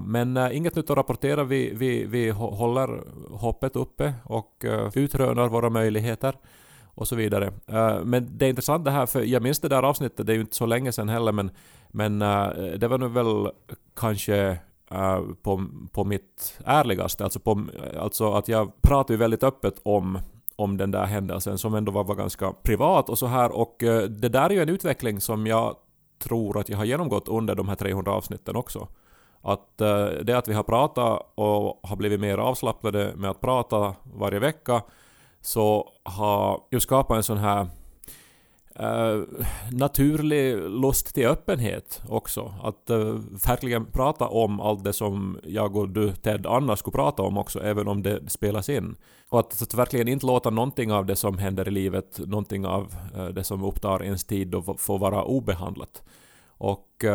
[0.01, 1.43] men inget nytt att rapportera.
[1.43, 6.35] Vi, vi, vi håller hoppet uppe och utrönar våra möjligheter
[6.85, 7.53] och så vidare.
[8.03, 10.41] Men det är intressant det här, för jag minns det där avsnittet, det är ju
[10.41, 11.51] inte så länge sedan heller, men,
[11.87, 12.19] men
[12.79, 13.51] det var nu väl
[13.95, 14.57] kanske
[14.91, 17.23] Äh, på, på mitt ärligaste.
[17.23, 17.65] Alltså, på,
[17.99, 20.19] alltså att jag pratar ju väldigt öppet om,
[20.55, 23.51] om den där händelsen som ändå var, var ganska privat och så här.
[23.51, 25.75] Och uh, det där är ju en utveckling som jag
[26.19, 28.87] tror att jag har genomgått under de här 300 avsnitten också.
[29.41, 33.95] Att uh, det att vi har pratat och har blivit mer avslappnade med att prata
[34.13, 34.81] varje vecka
[35.41, 37.67] så har ju skapat en sån här
[38.79, 39.21] Eh,
[39.71, 42.53] naturlig lust till öppenhet också.
[42.63, 47.23] Att uh, verkligen prata om allt det som jag och du Ted annars skulle prata
[47.23, 48.95] om också, även om det spelas in.
[49.29, 52.95] Och att, att verkligen inte låta någonting av det som händer i livet, någonting av
[53.17, 56.03] uh, det som upptar ens tid, och få vara obehandlat.
[56.47, 57.05] Och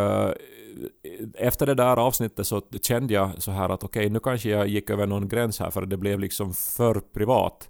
[1.35, 4.69] efter det där avsnittet så kände jag så här att okej, okay, nu kanske jag
[4.69, 7.69] gick över någon gräns här för det blev liksom för privat.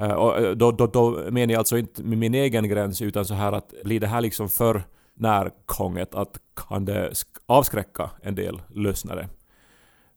[0.00, 3.52] Uh, och då, då, då menar jag alltså inte min egen gräns utan så här
[3.52, 4.82] att blir det här liksom för
[5.14, 9.28] närgånget att kan det sk- avskräcka en del lyssnare.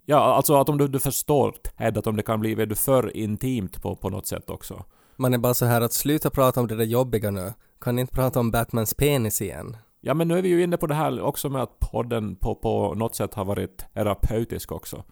[0.05, 2.75] Ja, alltså att om du, du förstår Ted, att om det kan bli vet du,
[2.75, 4.83] för intimt på, på något sätt också.
[5.15, 7.53] Man är bara så här att sluta prata om det där jobbiga nu.
[7.81, 9.77] Kan ni inte prata om Batmans penis igen?
[10.01, 12.55] Ja, men nu är vi ju inne på det här också med att podden på,
[12.55, 15.03] på något sätt har varit terapeutisk också.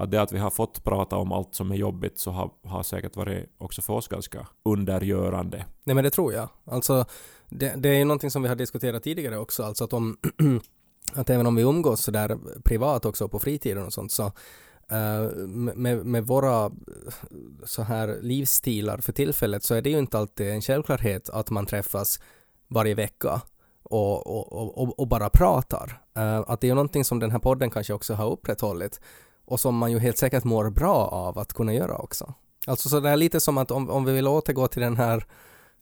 [0.00, 2.82] Att det att vi har fått prata om allt som är jobbigt så har, har
[2.82, 5.64] säkert varit också för oss ganska undergörande.
[5.84, 6.48] Nej men det tror jag.
[6.64, 7.04] Alltså
[7.48, 10.16] det, det är ju någonting som vi har diskuterat tidigare också, alltså att om
[11.14, 16.06] att även om vi umgås sådär privat också på fritiden och sånt så uh, med,
[16.06, 16.70] med våra eh,
[17.64, 21.66] så här livsstilar för tillfället så är det ju inte alltid en självklarhet att man
[21.66, 22.20] träffas
[22.68, 23.40] varje vecka
[23.82, 26.02] och, och, och, och bara pratar.
[26.18, 29.00] Uh, att det är ju någonting som den här podden kanske också har upprätthållit
[29.50, 32.34] och som man ju helt säkert mår bra av att kunna göra också.
[32.66, 35.24] Alltså så det är lite som att om, om vi vill återgå till den här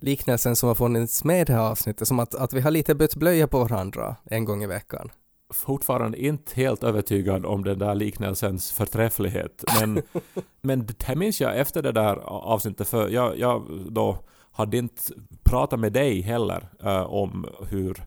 [0.00, 2.94] liknelsen som har funnits med i det här avsnittet, som att, att vi har lite
[2.94, 5.10] bytt blöja på varandra en gång i veckan.
[5.50, 9.64] Fortfarande inte helt övertygad om den där liknelsens förträfflighet.
[9.80, 10.02] Men,
[10.60, 14.18] men det minns jag efter det där avsnittet, för jag, jag då
[14.52, 15.02] hade inte
[15.42, 18.02] pratat med dig heller uh, om hur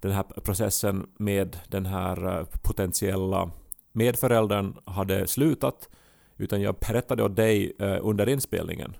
[0.00, 3.50] den här processen med den här uh, potentiella
[3.94, 5.88] medföräldern hade slutat,
[6.36, 8.96] utan jag berättade åt dig eh, under inspelningen.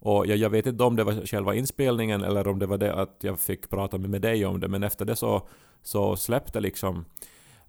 [0.00, 2.94] Och jag, jag, vet inte om det var själva inspelningen eller om det var det
[2.94, 5.48] att jag fick prata med, med dig om det, men efter det så,
[5.82, 7.04] så släppte liksom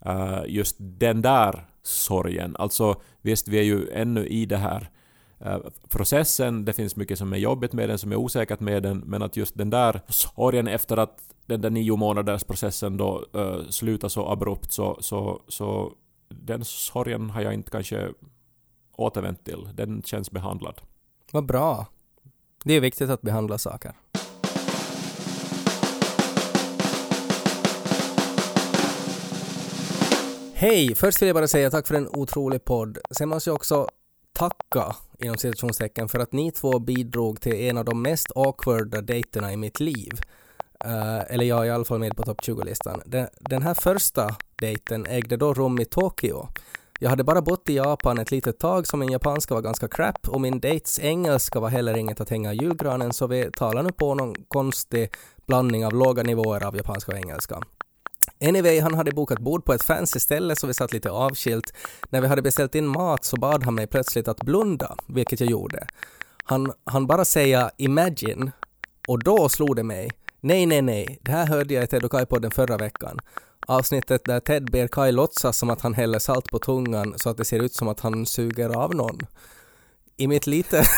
[0.06, 2.56] uh, just den där sorgen.
[2.60, 4.90] Alltså visst, vi är ju ännu i det här
[5.46, 5.58] uh,
[5.90, 9.22] processen, det finns mycket som är jobbigt med den, som är osäkert med den, men
[9.22, 14.08] att just den där sorgen efter att den där nio månaders processen då uh, slutar
[14.08, 15.94] så abrupt så, så, så
[16.30, 18.10] den sorgen har jag inte kanske
[18.96, 19.70] återvänt till.
[19.74, 20.82] Den känns behandlad.
[21.32, 21.86] Vad bra.
[22.64, 23.94] Det är viktigt att behandla saker.
[30.54, 30.96] Hej!
[30.96, 32.98] Först vill jag bara säga tack för en otrolig podd.
[33.12, 33.88] Sen måste jag också
[34.34, 39.54] tacka inom citationstecken för att ni två bidrog till en av de mest awkwarda dejterna
[39.54, 40.12] i mitt liv.
[40.86, 43.02] Uh, eller jag är i alla fall med på topp 20-listan.
[43.06, 46.48] Den, den här första dejten ägde då rum i Tokyo
[47.02, 50.30] jag hade bara bott i Japan ett litet tag så min japanska var ganska crap
[50.30, 53.92] och min dates engelska var heller inget att hänga i julgranen så vi talade nu
[53.92, 55.12] på någon konstig
[55.48, 57.62] blandning av låga nivåer av japanska och engelska.
[58.42, 61.74] Anyway, han hade bokat bord på ett fancy ställe så vi satt lite avskilt.
[62.10, 65.50] När vi hade beställt in mat så bad han mig plötsligt att blunda, vilket jag
[65.50, 65.88] gjorde.
[66.44, 68.52] Han, han bara säga “imagine”
[69.08, 70.12] och då slog det mig.
[70.42, 73.20] Nej, nej, nej, det här hörde jag i Tedokai-podden förra veckan.
[73.70, 77.38] Avsnittet där Ted ber Kai låtsas som att han häller salt på tungan så att
[77.38, 79.20] det ser ut som att han suger av någon.
[80.18, 80.84] I mitt lite...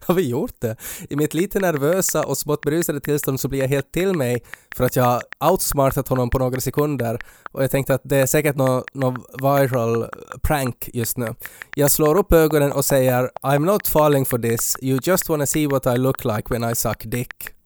[0.00, 0.76] har vi gjort det?
[1.10, 4.42] I mitt lite nervösa och smått berusade tillstånd så blir jag helt till mig
[4.76, 7.18] för att jag har outsmartat honom på några sekunder
[7.52, 10.10] och jag tänkte att det är säkert någon no viral
[10.42, 11.34] prank just nu.
[11.74, 15.66] Jag slår upp ögonen och säger I'm not falling for this, you just wanna see
[15.66, 17.57] what I look like when I suck dick.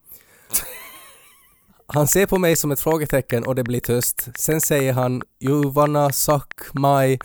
[1.94, 4.28] Han ser på mig som ett frågetecken och det blir tyst.
[4.37, 7.18] Sen säger han “You wanna suck my...”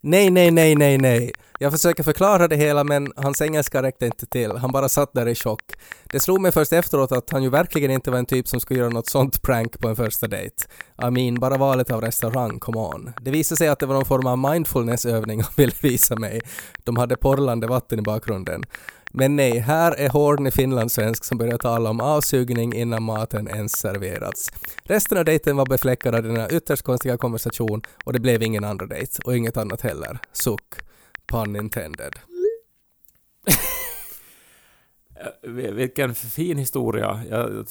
[0.00, 1.32] Nej, nej, nej, nej, nej.
[1.62, 4.56] Jag försöker förklara det hela men hans engelska räckte inte till.
[4.56, 5.62] Han bara satt där i chock.
[6.04, 8.80] Det slog mig först efteråt att han ju verkligen inte var en typ som skulle
[8.80, 10.56] göra något sånt prank på en första dejt.
[11.02, 13.12] I mean, bara valet av restaurang, come on.
[13.20, 16.40] Det visade sig att det var någon form av mindfulness-övning han ville visa mig.
[16.84, 18.64] De hade porlande vatten i bakgrunden.
[19.10, 24.50] Men nej, här är hård finlandssvensk som börjar tala om avsugning innan maten ens serverats.
[24.84, 28.86] Resten av dejten var befläckad av denna ytterst konstiga konversation och det blev ingen andra
[28.86, 30.18] dejt och inget annat heller.
[30.32, 30.91] Suck.
[31.26, 32.12] Pun intended.
[35.72, 37.20] Vilken fin historia.
[37.30, 37.64] Jag, uh,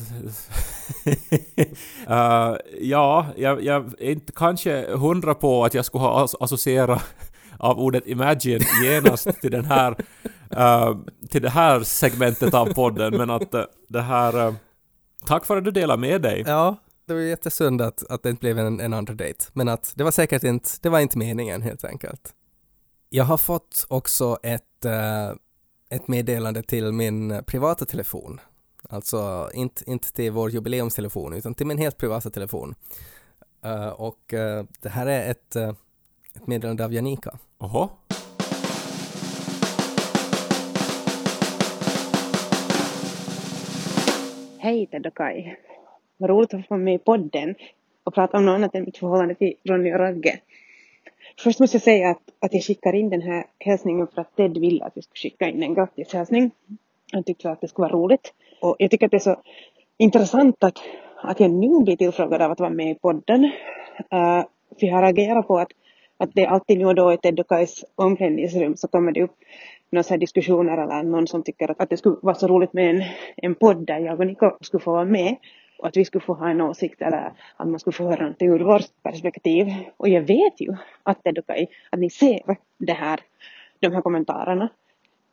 [2.81, 7.01] ja, jag, jag är inte kanske hundra på att jag skulle ha associerat
[7.57, 9.95] av ordet imagine genast till den här
[10.57, 10.97] uh,
[11.29, 14.55] till det här segmentet av podden men att uh, det här
[15.25, 16.43] tack för att du delar med dig.
[16.47, 16.75] Ja,
[17.07, 20.03] det var jättesynd att, att det inte blev en, en andra dejt men att det
[20.03, 22.33] var säkert inte, det var inte meningen helt enkelt.
[23.13, 24.85] Jag har fått också ett,
[25.89, 28.39] ett meddelande till min privata telefon.
[28.89, 32.75] Alltså inte, inte till vår jubileumstelefon utan till min helt privata telefon.
[33.95, 34.19] och
[34.81, 35.55] det här är ett,
[36.35, 37.37] ett meddelande av Janika.
[37.57, 37.89] Oho.
[44.57, 45.55] Hej Ted och Kai.
[46.17, 47.55] Vad roligt att få med i podden
[48.03, 50.39] och prata om något annat än mitt förhållande till Ronny och Ragge.
[51.39, 54.57] Först måste jag säga att, att jag skickar in den här hälsningen för att Ted
[54.57, 56.51] ville att vi skulle skicka in en grattishälsning.
[57.11, 58.33] Han tyckte att det skulle vara roligt.
[58.61, 59.35] Och jag tycker att det är så
[59.97, 60.77] intressant att,
[61.21, 63.43] att jag nu blir tillfrågad av att vara med i podden.
[63.43, 64.43] Uh,
[64.79, 65.71] för jag har reagerat på att,
[66.17, 69.35] att det alltid nu och då i Ted och Kajs omklädningsrum så kommer det upp
[69.89, 72.73] några så här diskussioner eller någon som tycker att, att det skulle vara så roligt
[72.73, 73.03] med en,
[73.35, 75.35] en podd där jag och Niko skulle få vara med
[75.81, 78.49] och att vi skulle få ha en åsikt eller att man skulle få höra någonting
[78.49, 79.67] ur vårt perspektiv.
[79.97, 83.19] Och jag vet ju att det är okej, att ni ser det här,
[83.79, 84.69] de här kommentarerna.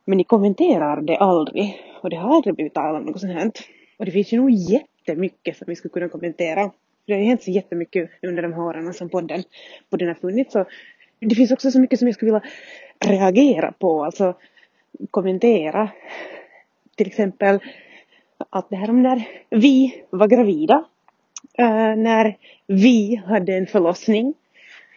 [0.05, 3.51] Men ni kommenterar det aldrig och det har aldrig blivit tal om något sånt här.
[3.97, 6.71] Och det finns ju nog jättemycket som vi skulle kunna kommentera.
[7.05, 9.43] Det har hänt så jättemycket under de här åren som podden,
[9.89, 10.53] podden har funnits.
[10.53, 10.65] Så
[11.19, 12.49] det finns också så mycket som jag skulle vilja
[12.99, 14.33] reagera på, alltså
[15.11, 15.89] kommentera.
[16.95, 17.59] Till exempel
[18.49, 20.85] att det här om när vi var gravida,
[21.53, 22.37] äh, när
[22.67, 24.33] vi hade en förlossning,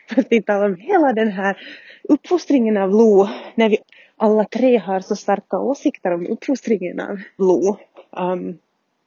[0.09, 1.57] för att inte tala om hela den här
[2.03, 3.79] uppfostringen av Lo, när vi
[4.17, 7.79] alla tre har så starka åsikter om uppfostringen av Lo.
[8.11, 8.59] Um,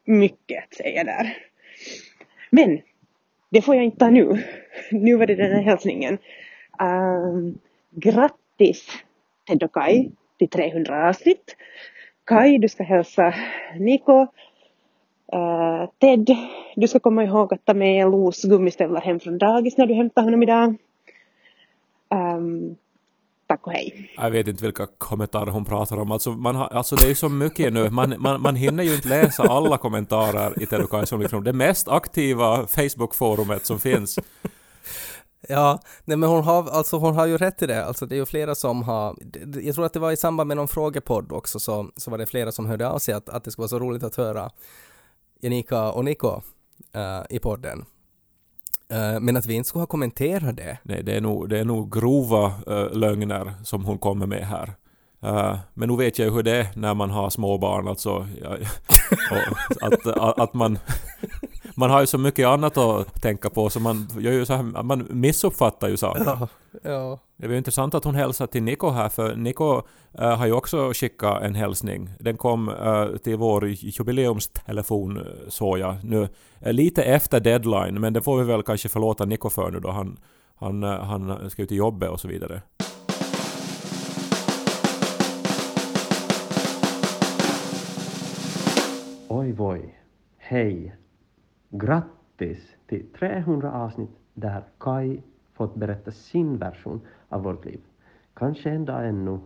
[0.05, 1.37] mycket att säga där.
[2.49, 2.81] Men
[3.51, 4.43] det får jag inte ta nu.
[4.91, 6.17] Nu var det den här hälsningen.
[6.79, 7.59] Um,
[7.91, 8.89] grattis
[9.47, 11.55] Ted och Kai till 300 avsnitt.
[12.25, 13.33] Kai, du ska hälsa
[13.79, 14.21] Niko.
[15.33, 16.37] Uh, Ted,
[16.75, 20.21] du ska komma ihåg att ta med Los gummistövlar hem från dagis när du hämtar
[20.21, 20.75] honom idag.
[22.09, 22.75] Um,
[23.47, 24.11] tack och hej.
[24.17, 26.11] Jag vet inte vilka kommentarer hon pratar om.
[26.11, 27.89] Alltså, man har, alltså det är så mycket nu.
[27.89, 31.87] Man, man, man hinner ju inte läsa alla kommentarer i Tedokai som liksom det mest
[31.87, 34.19] aktiva Facebook-forumet som finns.
[35.49, 37.85] Ja, nej men hon har, alltså hon har ju rätt i det.
[37.85, 39.17] Alltså det är ju flera som har,
[39.63, 42.25] jag tror att det var i samband med någon frågepodd också så, så var det
[42.25, 44.51] flera som hörde av sig att, att det skulle vara så roligt att höra
[45.41, 46.27] Janika och Niko
[46.95, 47.85] uh, eh, i podden.
[48.93, 50.77] Uh, men att vi inte skulle ha kommenterat det.
[50.83, 54.73] Nej, det är nog, det är nog grova uh, lögner som hon kommer med här.
[55.25, 58.27] Uh, men nu vet jag ju hur det är när man har småbarn, alltså.
[58.41, 58.57] Ja,
[59.81, 60.79] att, att, att man
[61.77, 64.83] man har ju så mycket annat att tänka på så man gör ju så här,
[64.83, 66.23] man missuppfattar ju saker.
[66.25, 66.47] Ja,
[66.83, 67.19] ja.
[67.37, 69.81] Det var ju intressant att hon hälsade till Niko här, för Niko
[70.19, 72.09] äh, har ju också skickat en hälsning.
[72.19, 76.27] Den kom äh, till vår jubileumstelefon, såg jag nu.
[76.59, 79.91] Lite efter deadline, men det får vi väl kanske förlåta Niko för nu då.
[79.91, 80.17] Han,
[80.55, 82.61] han, han ska ju till jobbet och så vidare.
[89.55, 89.99] Voj.
[90.37, 90.95] Hej.
[91.69, 95.21] Grattis till 300 avsnitt där Kai
[95.53, 97.79] fått berätta sin version av vårt liv.
[98.33, 99.39] Kanske en dag ännu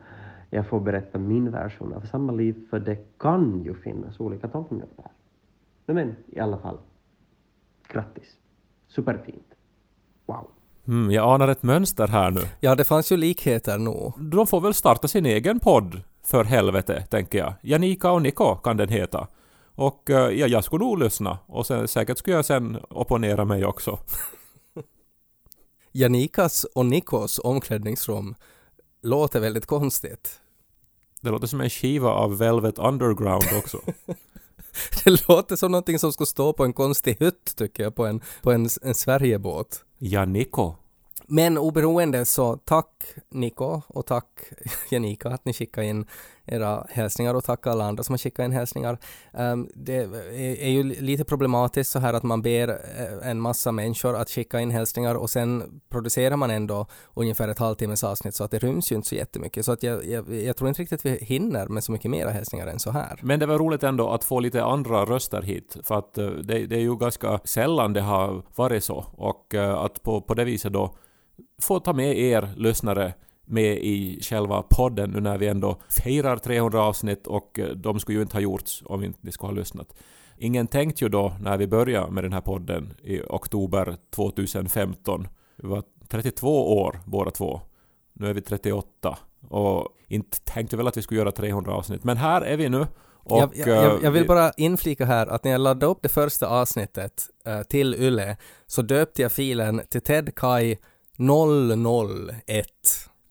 [0.50, 4.86] jag får berätta min version av samma liv, för det kan ju finnas olika tolkningar
[4.96, 5.94] där.
[5.94, 6.78] Men i alla fall,
[7.88, 8.36] grattis.
[8.88, 9.54] Superfint.
[10.26, 10.48] Wow.
[10.88, 12.40] Mm, jag anar ett mönster här nu.
[12.60, 14.12] Ja, det fanns ju likheter nog.
[14.18, 17.54] De får väl starta sin egen podd, för helvete, tänker jag.
[17.60, 19.28] Janika och Niko kan den heta.
[19.74, 21.38] Och eh, ja, jag skulle nog lyssna.
[21.46, 23.98] Och sen, säkert skulle jag sen opponera mig också.
[25.92, 28.34] Janikas och Nikos omklädningsrum
[29.02, 30.40] låter väldigt konstigt.
[31.20, 33.80] Det låter som en skiva av Velvet Underground också.
[35.04, 38.20] det låter som någonting som skulle stå på en konstig hytt tycker jag, på en,
[38.42, 39.84] på en, en Sverigebåt.
[39.98, 40.74] Janiko.
[41.26, 44.26] Men oberoende så tack Niko och tack
[44.90, 46.06] Janika att ni skickade in
[46.46, 48.98] era hälsningar och tacka alla andra som har skickat in hälsningar.
[49.32, 49.96] Um, det
[50.60, 54.60] är, ju lite problematiskt så här att man ber eh, en massa människor att skicka
[54.60, 58.92] in hälsningar och sen producerar man ändå ungefär ett halvtimmes avsnitt så att det ryms
[58.92, 59.64] ju inte så jättemycket.
[59.64, 62.66] Så att jag, jag, jag tror inte riktigt vi hinner med så mycket mera hälsningar
[62.66, 63.20] än så här.
[63.22, 66.66] Men det var roligt ändå att få lite andra röster hit för att eh, det,
[66.66, 70.44] det, är ju ganska sällan det har varit så och eh, att på, på det
[70.44, 70.94] viset då
[71.62, 73.14] få ta med er lyssnare
[73.44, 78.18] med i själva podden nu när vi ändå firar 300 avsnitt och eh, de skulle
[78.18, 79.94] ju inte ha gjorts om inte ni skulle ha lyssnat.
[80.38, 85.28] Ingen tänkte ju då när vi började med den här podden i oktober 2015.
[85.56, 87.60] Vi var 32 år båda två.
[88.12, 89.18] Nu är vi 38
[89.48, 92.04] och inte tänkte väl att vi skulle göra 300 avsnitt.
[92.04, 92.86] Men här är vi nu.
[93.24, 96.46] Och, jag, jag, jag, vill bara inflika här att när jag laddade upp det första
[96.46, 98.36] avsnittet uh, till Yle
[98.66, 100.76] så döpte jag filen till Ted Kai
[101.16, 102.66] 001.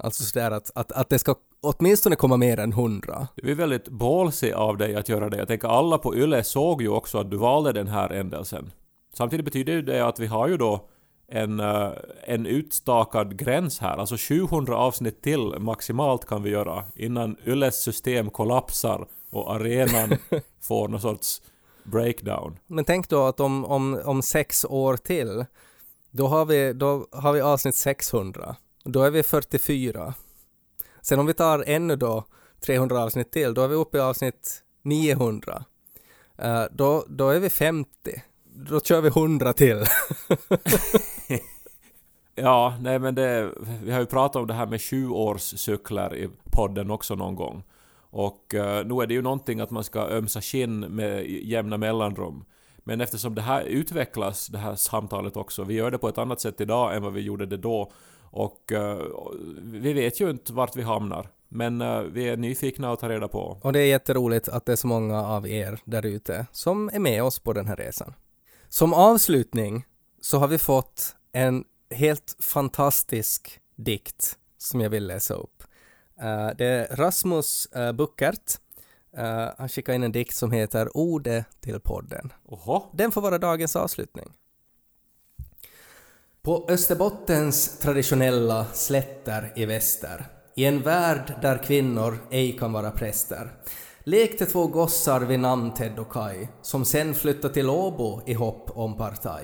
[0.04, 3.28] Alltså sådär att, att, att det ska åtminstone komma mer än 100.
[3.36, 5.38] Det är väldigt ballsy av dig att göra det.
[5.38, 8.72] Jag tänker alla på YLE såg ju också att du valde den här ändelsen.
[9.14, 10.88] Samtidigt betyder ju det att vi har ju då
[11.28, 11.92] en, uh,
[12.24, 13.98] en utstakad gräns här.
[13.98, 20.18] Alltså 700 avsnitt till maximalt kan vi göra innan YLEs system kollapsar och arenan
[20.62, 21.42] får någon sorts
[21.84, 22.60] breakdown.
[22.68, 25.46] Men tänk då att om, om, om sex år till
[26.12, 28.56] då har vi, då har vi avsnitt 600.
[28.84, 30.14] Då är vi 44.
[31.02, 32.26] Sen om vi tar ännu då
[32.66, 35.64] 300 avsnitt till, då är vi uppe i avsnitt 900.
[36.44, 37.90] Uh, eh, då, då är vi 50.
[38.44, 39.86] då kör vi hundra till.
[42.36, 43.52] Ja, nej men det,
[43.84, 47.64] vi har ju pratat om det här med sjuårscykler i podden också någon gång.
[48.10, 52.46] Och uh, nu är det ju någonting att man ska ömsa skinn med jämna mellanrum.
[52.84, 56.42] Men eftersom det här utvecklas, det här samtalet också, vi gör det på ett annat
[56.42, 57.92] sätt idag än vad vi gjorde det då.
[58.32, 58.98] Och uh,
[59.64, 61.30] vi vet ju inte vart vi hamnar.
[61.48, 63.58] Men uh, vi är nyfikna att ta reda på.
[63.62, 67.00] Och det är jätteroligt att det är så många av er där ute som är
[67.00, 68.14] med oss på den här resan.
[68.70, 69.86] Som avslutning
[70.22, 75.64] så har vi fått en helt fantastisk dikt som jag vill läsa upp.
[76.24, 78.58] Uh, det är Rasmus uh, Buckert.
[79.58, 82.34] Han skickar in en dikt som heter Ode till podden.
[82.46, 82.84] Oho.
[82.94, 84.34] Den får vara dagens avslutning.
[86.46, 90.26] På Österbottens traditionella slätter i väster,
[90.56, 93.52] i en värld där kvinnor ej kan vara präster,
[94.04, 98.70] lekte två gossar vid namn Ted och Kai, som sen flyttade till Åbo i hopp
[98.78, 99.44] om partaj.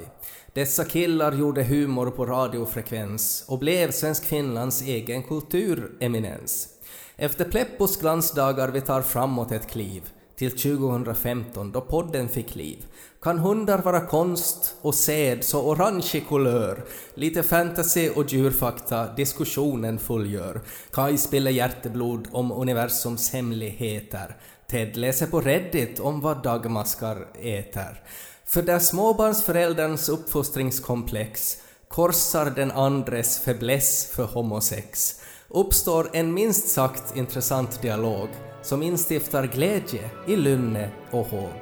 [0.54, 6.68] Dessa killar gjorde humor på radiofrekvens och blev Svensk Finlands egen kultureminens.
[7.16, 12.86] Efter Pleppos glansdagar vi tar framåt ett kliv till 2015 då podden fick liv.
[13.22, 16.84] Kan hundar vara konst och sed så orange i kulör?
[17.14, 20.62] Lite fantasy och djurfakta diskussionen fullgör.
[20.92, 24.38] Kai spiller hjärteblod om universums hemligheter.
[24.68, 28.02] Ted läser på Reddit om vad dagmaskar äter.
[28.46, 31.58] För där småbarnsförälderns uppfostringskomplex
[31.88, 38.30] korsar den andres fäbless för homosex uppstår en minst sagt intressant dialog
[38.62, 41.54] som instiftar glädje i lynne och håg.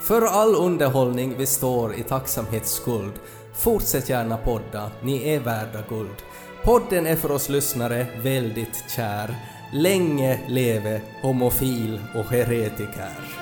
[0.00, 3.12] För all underhållning vi står i tacksamhetsskuld.
[3.54, 6.16] Fortsätt gärna podda, ni är värda guld.
[6.64, 9.34] Podden är för oss lyssnare väldigt kär.
[9.72, 13.39] Länge leve homofil och heretiker.